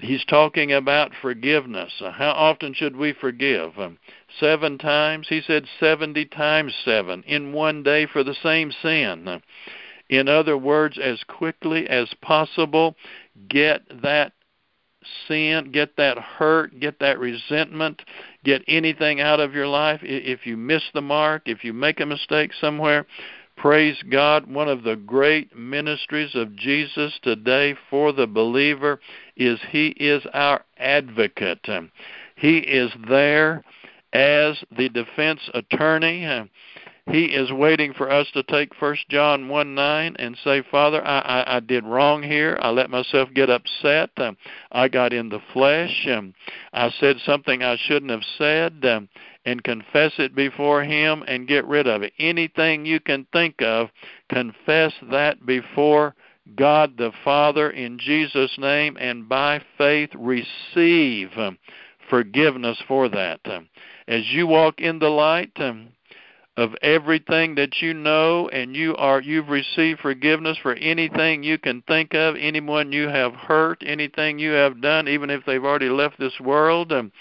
he's 0.00 0.24
talking 0.24 0.72
about 0.72 1.12
forgiveness. 1.20 1.92
Uh, 2.00 2.10
how 2.10 2.30
often 2.30 2.74
should 2.74 2.96
we 2.96 3.12
forgive? 3.12 3.78
Um, 3.78 3.98
seven 4.40 4.78
times? 4.78 5.26
He 5.28 5.40
said 5.40 5.66
70 5.80 6.26
times 6.26 6.74
seven 6.84 7.22
in 7.24 7.52
one 7.52 7.82
day 7.82 8.06
for 8.06 8.24
the 8.24 8.36
same 8.42 8.72
sin. 8.82 9.28
Uh, 9.28 9.38
in 10.08 10.28
other 10.28 10.56
words, 10.56 10.98
as 10.98 11.22
quickly 11.24 11.88
as 11.88 12.12
possible, 12.22 12.96
get 13.48 13.82
that 14.02 14.32
sin, 15.26 15.70
get 15.72 15.96
that 15.96 16.18
hurt, 16.18 16.78
get 16.80 16.98
that 17.00 17.18
resentment, 17.18 18.02
get 18.44 18.62
anything 18.68 19.20
out 19.20 19.40
of 19.40 19.54
your 19.54 19.66
life. 19.66 20.00
If 20.02 20.46
you 20.46 20.56
miss 20.56 20.82
the 20.94 21.00
mark, 21.00 21.42
if 21.46 21.64
you 21.64 21.72
make 21.72 22.00
a 22.00 22.06
mistake 22.06 22.52
somewhere, 22.60 23.06
Praise 23.58 24.00
God. 24.08 24.48
One 24.48 24.68
of 24.68 24.84
the 24.84 24.94
great 24.94 25.56
ministries 25.56 26.36
of 26.36 26.54
Jesus 26.54 27.18
today 27.24 27.74
for 27.90 28.12
the 28.12 28.28
believer 28.28 29.00
is 29.36 29.58
He 29.70 29.88
is 29.88 30.22
our 30.32 30.64
advocate. 30.78 31.66
He 32.36 32.58
is 32.58 32.92
there 33.08 33.64
as 34.12 34.62
the 34.76 34.88
defense 34.88 35.40
attorney. 35.54 36.48
He 37.10 37.24
is 37.26 37.50
waiting 37.50 37.94
for 37.94 38.10
us 38.10 38.26
to 38.34 38.42
take 38.42 38.74
First 38.74 39.08
John 39.08 39.48
1 39.48 39.74
9 39.74 40.16
and 40.18 40.36
say, 40.44 40.62
Father, 40.70 41.02
I, 41.06 41.20
I, 41.20 41.56
I 41.56 41.60
did 41.60 41.84
wrong 41.84 42.22
here. 42.22 42.58
I 42.60 42.68
let 42.68 42.90
myself 42.90 43.30
get 43.34 43.48
upset. 43.48 44.10
Um, 44.18 44.36
I 44.72 44.88
got 44.88 45.14
in 45.14 45.30
the 45.30 45.40
flesh. 45.52 46.06
Um, 46.10 46.34
I 46.72 46.90
said 47.00 47.16
something 47.24 47.62
I 47.62 47.76
shouldn't 47.76 48.10
have 48.10 48.24
said. 48.36 48.84
Um, 48.84 49.08
and 49.46 49.64
confess 49.64 50.12
it 50.18 50.34
before 50.34 50.84
Him 50.84 51.24
and 51.26 51.48
get 51.48 51.66
rid 51.66 51.86
of 51.86 52.02
it. 52.02 52.12
Anything 52.18 52.84
you 52.84 53.00
can 53.00 53.26
think 53.32 53.62
of, 53.62 53.88
confess 54.28 54.92
that 55.10 55.46
before 55.46 56.14
God 56.56 56.98
the 56.98 57.12
Father 57.24 57.70
in 57.70 57.98
Jesus' 57.98 58.54
name 58.58 58.98
and 59.00 59.28
by 59.28 59.62
faith 59.78 60.10
receive 60.14 61.30
forgiveness 62.10 62.78
for 62.86 63.08
that. 63.08 63.40
As 64.06 64.22
you 64.30 64.46
walk 64.46 64.80
in 64.80 64.98
the 64.98 65.08
light, 65.08 65.52
of 66.58 66.74
everything 66.82 67.54
that 67.54 67.80
you 67.80 67.94
know 67.94 68.48
and 68.48 68.74
you 68.74 68.94
are 68.96 69.20
you've 69.20 69.48
received 69.48 70.00
forgiveness 70.00 70.58
for 70.60 70.74
anything 70.74 71.44
you 71.44 71.56
can 71.56 71.80
think 71.82 72.14
of 72.14 72.34
anyone 72.36 72.90
you 72.90 73.06
have 73.06 73.32
hurt 73.32 73.80
anything 73.86 74.40
you 74.40 74.50
have 74.50 74.82
done 74.82 75.06
even 75.06 75.30
if 75.30 75.40
they've 75.46 75.64
already 75.64 75.88
left 75.88 76.18
this 76.18 76.40
world 76.40 76.92
um, 76.92 77.12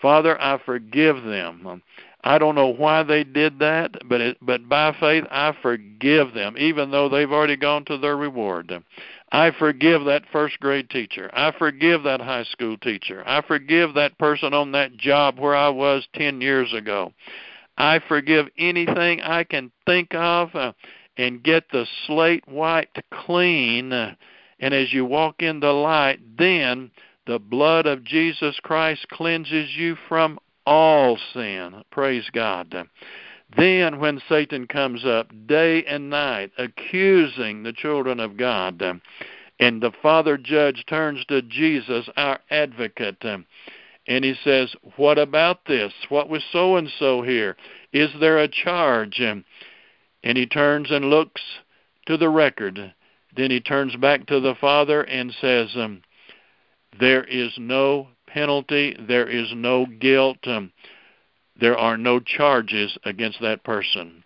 father 0.00 0.40
i 0.40 0.56
forgive 0.64 1.16
them 1.24 1.66
um, 1.66 1.82
i 2.22 2.38
don't 2.38 2.54
know 2.54 2.68
why 2.68 3.02
they 3.02 3.24
did 3.24 3.58
that 3.58 3.90
but 4.08 4.20
it, 4.20 4.36
but 4.40 4.68
by 4.68 4.94
faith 5.00 5.24
i 5.28 5.52
forgive 5.60 6.32
them 6.32 6.54
even 6.56 6.92
though 6.92 7.08
they've 7.08 7.32
already 7.32 7.56
gone 7.56 7.84
to 7.84 7.98
their 7.98 8.16
reward 8.16 8.72
I 9.30 9.50
forgive 9.58 10.06
that 10.06 10.22
first 10.32 10.58
grade 10.58 10.88
teacher. 10.88 11.28
I 11.34 11.52
forgive 11.58 12.02
that 12.04 12.22
high 12.22 12.44
school 12.44 12.78
teacher. 12.78 13.22
I 13.26 13.42
forgive 13.42 13.92
that 13.92 14.16
person 14.16 14.54
on 14.54 14.72
that 14.72 14.96
job 14.96 15.38
where 15.38 15.54
I 15.54 15.68
was 15.68 16.08
10 16.14 16.40
years 16.40 16.72
ago. 16.72 17.12
I 17.78 18.00
forgive 18.08 18.48
anything 18.58 19.20
I 19.22 19.44
can 19.44 19.70
think 19.86 20.12
of 20.12 20.54
uh, 20.54 20.72
and 21.16 21.42
get 21.42 21.64
the 21.70 21.86
slate 22.06 22.46
wiped 22.48 23.00
clean. 23.12 23.92
Uh, 23.92 24.14
and 24.58 24.74
as 24.74 24.92
you 24.92 25.04
walk 25.04 25.42
in 25.42 25.60
the 25.60 25.72
light, 25.72 26.18
then 26.36 26.90
the 27.26 27.38
blood 27.38 27.86
of 27.86 28.02
Jesus 28.02 28.58
Christ 28.62 29.06
cleanses 29.10 29.70
you 29.76 29.96
from 30.08 30.40
all 30.66 31.18
sin. 31.32 31.84
Praise 31.92 32.28
God. 32.32 32.74
Then, 33.56 33.98
when 33.98 34.20
Satan 34.28 34.66
comes 34.66 35.06
up 35.06 35.30
day 35.46 35.84
and 35.84 36.10
night 36.10 36.50
accusing 36.58 37.62
the 37.62 37.72
children 37.72 38.20
of 38.20 38.36
God, 38.36 38.82
and 39.60 39.82
the 39.82 39.92
Father 40.02 40.36
Judge 40.36 40.84
turns 40.86 41.24
to 41.26 41.42
Jesus, 41.42 42.08
our 42.16 42.40
advocate, 42.50 43.24
and 44.08 44.24
he 44.24 44.34
says, 44.42 44.74
What 44.96 45.18
about 45.18 45.66
this? 45.66 45.92
What 46.08 46.28
was 46.28 46.42
so 46.50 46.76
and 46.76 46.90
so 46.98 47.22
here? 47.22 47.56
Is 47.92 48.10
there 48.18 48.38
a 48.38 48.48
charge? 48.48 49.20
And 49.20 49.44
and 50.24 50.36
he 50.36 50.46
turns 50.46 50.90
and 50.90 51.04
looks 51.04 51.42
to 52.06 52.16
the 52.16 52.28
record. 52.28 52.94
Then 53.36 53.50
he 53.52 53.60
turns 53.60 53.94
back 53.96 54.26
to 54.26 54.40
the 54.40 54.56
Father 54.60 55.02
and 55.02 55.32
says, 55.40 55.68
um, 55.76 56.02
There 56.98 57.22
is 57.22 57.52
no 57.56 58.08
penalty, 58.26 58.96
there 58.98 59.28
is 59.28 59.48
no 59.54 59.86
guilt, 59.86 60.38
um, 60.46 60.72
there 61.60 61.78
are 61.78 61.96
no 61.96 62.18
charges 62.18 62.96
against 63.04 63.40
that 63.40 63.62
person 63.62 64.24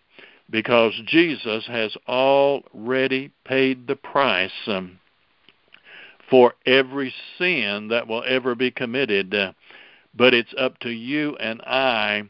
because 0.48 0.92
Jesus 1.06 1.66
has 1.66 1.96
already 2.06 3.32
paid 3.44 3.86
the 3.86 3.96
price 3.96 4.50
um, 4.66 4.98
for 6.28 6.54
every 6.66 7.12
sin 7.38 7.88
that 7.88 8.06
will 8.06 8.22
ever 8.26 8.54
be 8.54 8.70
committed. 8.70 9.34
Uh, 9.34 9.52
but 10.14 10.34
it's 10.34 10.54
up 10.58 10.78
to 10.80 10.90
you 10.90 11.36
and 11.36 11.60
I 11.62 12.24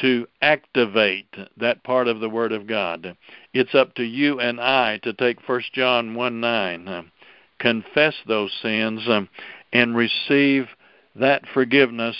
to 0.00 0.26
activate 0.42 1.34
that 1.56 1.82
part 1.82 2.08
of 2.08 2.20
the 2.20 2.28
Word 2.28 2.52
of 2.52 2.66
God. 2.66 3.16
It's 3.54 3.74
up 3.74 3.94
to 3.94 4.04
you 4.04 4.40
and 4.40 4.60
I 4.60 4.98
to 4.98 5.12
take 5.12 5.40
First 5.42 5.72
John 5.72 6.14
1 6.14 6.40
9, 6.40 6.88
uh, 6.88 7.02
confess 7.58 8.14
those 8.26 8.52
sins, 8.60 9.08
and 9.72 9.96
receive 9.96 10.66
that 11.14 11.44
forgiveness 11.52 12.16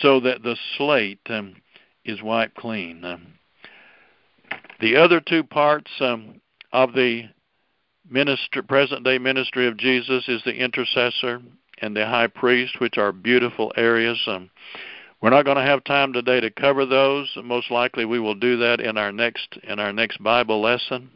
so 0.00 0.20
that 0.20 0.42
the 0.42 0.56
slate 0.76 1.26
is 2.04 2.22
wiped 2.22 2.56
clean. 2.56 3.04
The 4.80 4.96
other 4.96 5.20
two 5.20 5.42
parts 5.42 5.90
of 6.00 6.92
the 6.92 7.28
minister, 8.08 8.62
present 8.62 9.04
day 9.04 9.18
ministry 9.18 9.66
of 9.66 9.76
Jesus 9.76 10.28
is 10.28 10.42
the 10.44 10.54
intercessor 10.54 11.40
and 11.78 11.96
the 11.96 12.06
high 12.06 12.26
priest, 12.26 12.80
which 12.80 12.98
are 12.98 13.12
beautiful 13.12 13.72
areas. 13.76 14.20
Um, 14.26 14.50
we're 15.20 15.30
not 15.30 15.44
going 15.44 15.56
to 15.56 15.62
have 15.62 15.84
time 15.84 16.12
today 16.12 16.40
to 16.40 16.50
cover 16.50 16.84
those. 16.84 17.30
Most 17.42 17.70
likely, 17.70 18.04
we 18.04 18.20
will 18.20 18.34
do 18.34 18.58
that 18.58 18.80
in 18.80 18.98
our 18.98 19.12
next 19.12 19.58
in 19.62 19.78
our 19.78 19.92
next 19.92 20.22
Bible 20.22 20.60
lesson. 20.60 21.10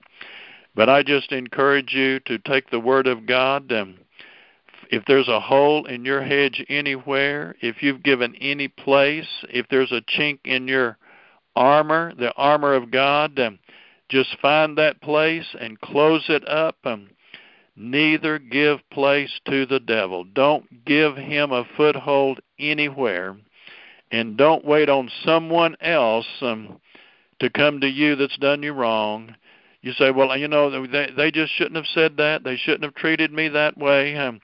But 0.75 0.88
I 0.88 1.03
just 1.03 1.33
encourage 1.33 1.92
you 1.92 2.21
to 2.21 2.38
take 2.38 2.71
the 2.71 2.81
Word 2.81 3.07
of 3.07 3.27
God. 3.27 3.71
Um, 3.73 3.97
if 4.90 5.05
there's 5.07 5.29
a 5.29 5.40
hole 5.40 5.85
in 5.85 6.05
your 6.05 6.23
hedge 6.23 6.64
anywhere, 6.68 7.55
if 7.61 7.83
you've 7.83 8.03
given 8.03 8.35
any 8.37 8.68
place, 8.68 9.29
if 9.51 9.66
there's 9.68 9.92
a 9.92 10.01
chink 10.01 10.38
in 10.44 10.66
your 10.66 10.97
armor, 11.55 12.14
the 12.14 12.33
armor 12.37 12.75
of 12.75 12.90
God, 12.90 13.38
um, 13.38 13.59
just 14.09 14.37
find 14.40 14.79
that 14.79 15.03
place 15.03 15.47
and 15.61 15.81
close 15.81 16.25
it 16.29 16.49
up. 16.49 16.77
Um, 16.85 17.11
neither 17.79 18.38
give 18.38 18.79
place 18.91 19.31
to 19.47 19.67
the 19.67 19.81
devil. 19.81 20.25
Don't 20.25 20.85
give 20.85 21.17
him 21.17 21.53
a 21.53 21.64
foothold 21.77 22.41
anywhere. 22.59 23.37
And 24.11 24.37
don't 24.37 24.64
wait 24.64 24.88
on 24.88 25.11
someone 25.25 25.77
else 25.81 26.27
um, 26.41 26.81
to 27.41 27.51
come 27.51 27.81
to 27.81 27.88
you 27.88 28.17
that's 28.17 28.38
done 28.38 28.62
you 28.62 28.73
wrong. 28.73 29.35
You 29.83 29.93
say, 29.93 30.11
well, 30.11 30.37
you 30.37 30.49
know, 30.49 30.87
they, 30.87 31.11
they 31.17 31.31
just 31.31 31.53
shouldn't 31.55 31.77
have 31.77 31.87
said 31.95 32.17
that. 32.17 32.43
They 32.43 32.57
shouldn't 32.57 32.85
have 32.85 32.95
treated 32.95 33.33
me 33.33 33.49
that 33.49 33.79
way. 33.79 34.17
Um, 34.17 34.41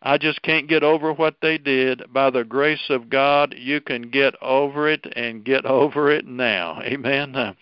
I 0.00 0.16
just 0.16 0.40
can't 0.42 0.68
get 0.68 0.84
over 0.84 1.12
what 1.12 1.36
they 1.42 1.58
did. 1.58 2.12
By 2.12 2.30
the 2.30 2.44
grace 2.44 2.88
of 2.88 3.10
God, 3.10 3.54
you 3.58 3.80
can 3.80 4.10
get 4.10 4.34
over 4.40 4.88
it 4.88 5.06
and 5.16 5.44
get 5.44 5.66
over 5.66 6.10
it 6.10 6.26
now. 6.26 6.80
Amen. 6.84 7.34
Uh, 7.34 7.54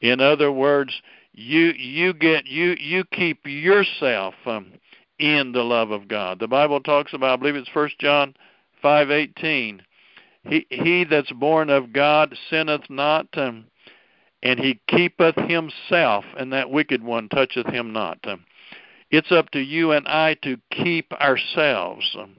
in 0.00 0.20
other 0.20 0.52
words, 0.52 1.02
you 1.34 1.72
you 1.76 2.14
get 2.14 2.46
you 2.46 2.76
you 2.78 3.04
keep 3.04 3.40
yourself 3.44 4.34
um, 4.46 4.72
in 5.18 5.52
the 5.52 5.62
love 5.62 5.90
of 5.90 6.08
God. 6.08 6.38
The 6.38 6.48
Bible 6.48 6.80
talks 6.80 7.12
about, 7.12 7.34
I 7.34 7.36
believe 7.36 7.56
it's 7.56 7.68
First 7.68 7.98
John 7.98 8.34
five 8.80 9.10
eighteen. 9.10 9.82
He 10.44 10.66
he 10.70 11.04
that's 11.04 11.32
born 11.32 11.70
of 11.70 11.92
God 11.92 12.36
sinneth 12.50 12.88
not, 12.88 13.26
um, 13.34 13.64
and 14.42 14.60
he 14.60 14.80
keepeth 14.88 15.36
himself, 15.36 16.24
and 16.38 16.52
that 16.52 16.70
wicked 16.70 17.02
one 17.02 17.28
toucheth 17.28 17.66
him 17.66 17.92
not. 17.92 18.18
Um, 18.24 18.44
it's 19.10 19.32
up 19.32 19.50
to 19.50 19.60
you 19.60 19.92
and 19.92 20.06
I 20.06 20.34
to 20.42 20.56
keep 20.70 21.12
ourselves. 21.14 22.16
Um, 22.18 22.36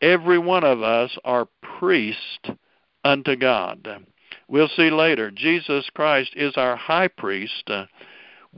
every 0.00 0.38
one 0.38 0.64
of 0.64 0.82
us 0.82 1.16
are 1.24 1.48
priests 1.78 2.50
unto 3.04 3.36
God. 3.36 3.86
Um, 3.86 4.06
we'll 4.48 4.68
see 4.68 4.90
later. 4.90 5.30
Jesus 5.30 5.88
Christ 5.94 6.32
is 6.34 6.54
our 6.56 6.76
high 6.76 7.08
priest. 7.08 7.64
Uh, 7.68 7.86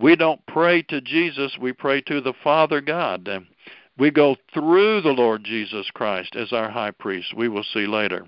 we 0.00 0.16
don't 0.16 0.44
pray 0.46 0.82
to 0.82 1.00
Jesus, 1.00 1.56
we 1.60 1.72
pray 1.72 2.00
to 2.02 2.20
the 2.20 2.34
Father 2.44 2.80
God. 2.80 3.28
We 3.98 4.10
go 4.10 4.36
through 4.54 5.02
the 5.02 5.10
Lord 5.10 5.42
Jesus 5.42 5.90
Christ 5.92 6.36
as 6.36 6.52
our 6.52 6.70
high 6.70 6.92
priest. 6.92 7.34
We 7.36 7.48
will 7.48 7.64
see 7.74 7.86
later. 7.86 8.26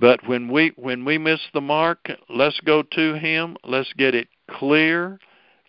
But 0.00 0.26
when 0.26 0.50
we 0.50 0.72
when 0.76 1.04
we 1.04 1.18
miss 1.18 1.40
the 1.52 1.60
mark, 1.60 2.10
let's 2.28 2.58
go 2.60 2.82
to 2.82 3.14
him. 3.14 3.56
Let's 3.62 3.92
get 3.92 4.14
it 4.14 4.28
clear. 4.50 5.18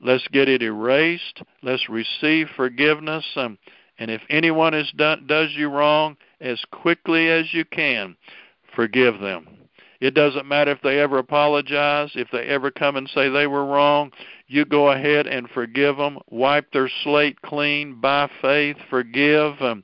Let's 0.02 0.28
get 0.30 0.50
it 0.50 0.64
erased. 0.64 1.44
Let's 1.62 1.88
receive 1.90 2.48
forgiveness. 2.56 3.26
Um, 3.36 3.58
and 4.00 4.10
if 4.10 4.22
anyone 4.30 4.74
has 4.74 4.92
done 4.98 5.28
does 5.28 5.50
you 5.56 5.70
wrong, 5.70 6.18
as 6.42 6.60
quickly 6.72 7.30
as 7.30 7.54
you 7.54 7.64
can, 7.66 8.16
forgive 8.76 9.20
them. 9.20 9.48
It 10.02 10.16
doesn't 10.16 10.48
matter 10.48 10.72
if 10.72 10.82
they 10.82 11.00
ever 11.00 11.18
apologize, 11.20 12.12
if 12.16 12.28
they 12.32 12.44
ever 12.48 12.72
come 12.72 12.98
and 12.98 13.10
say 13.10 13.30
they 13.30 13.48
were 13.48 13.66
wrong. 13.66 14.12
You 14.54 14.66
go 14.66 14.92
ahead 14.92 15.26
and 15.26 15.50
forgive 15.50 15.98
them. 15.98 16.20
Wipe 16.30 16.72
their 16.72 16.88
slate 17.04 17.42
clean 17.42 18.00
by 18.00 18.30
faith. 18.40 18.78
Forgive. 18.88 19.60
Um, 19.60 19.84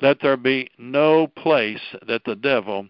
let 0.00 0.20
there 0.20 0.36
be 0.36 0.68
no 0.76 1.28
place 1.28 1.78
that 2.08 2.24
the 2.24 2.34
devil 2.34 2.88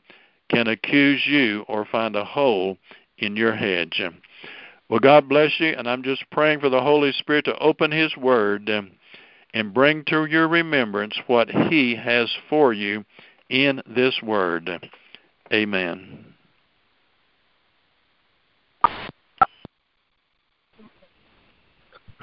can 0.49 0.69
accuse 0.69 1.21
you 1.27 1.67
or 1.69 1.85
find 1.85 2.17
a 2.17 2.25
hole 2.25 2.79
in 3.19 3.37
your 3.37 3.55
hedge. 3.55 4.01
Well, 4.89 5.01
God 5.01 5.29
bless 5.29 5.51
you, 5.61 5.75
and 5.77 5.87
I'm 5.87 6.03
just 6.03 6.25
praying 6.31 6.61
for 6.61 6.71
the 6.71 6.81
Holy 6.81 7.13
Spirit 7.13 7.45
to 7.45 7.59
open 7.59 7.91
His 7.91 8.17
Word 8.17 8.71
and 9.53 9.75
bring 9.75 10.05
to 10.07 10.25
your 10.25 10.49
remembrance 10.49 11.19
what 11.27 11.51
He 11.51 11.95
has 11.95 12.31
for 12.49 12.73
you 12.73 13.05
in 13.51 13.83
this 13.87 14.15
Word. 14.23 14.89
Amen. 15.53 16.32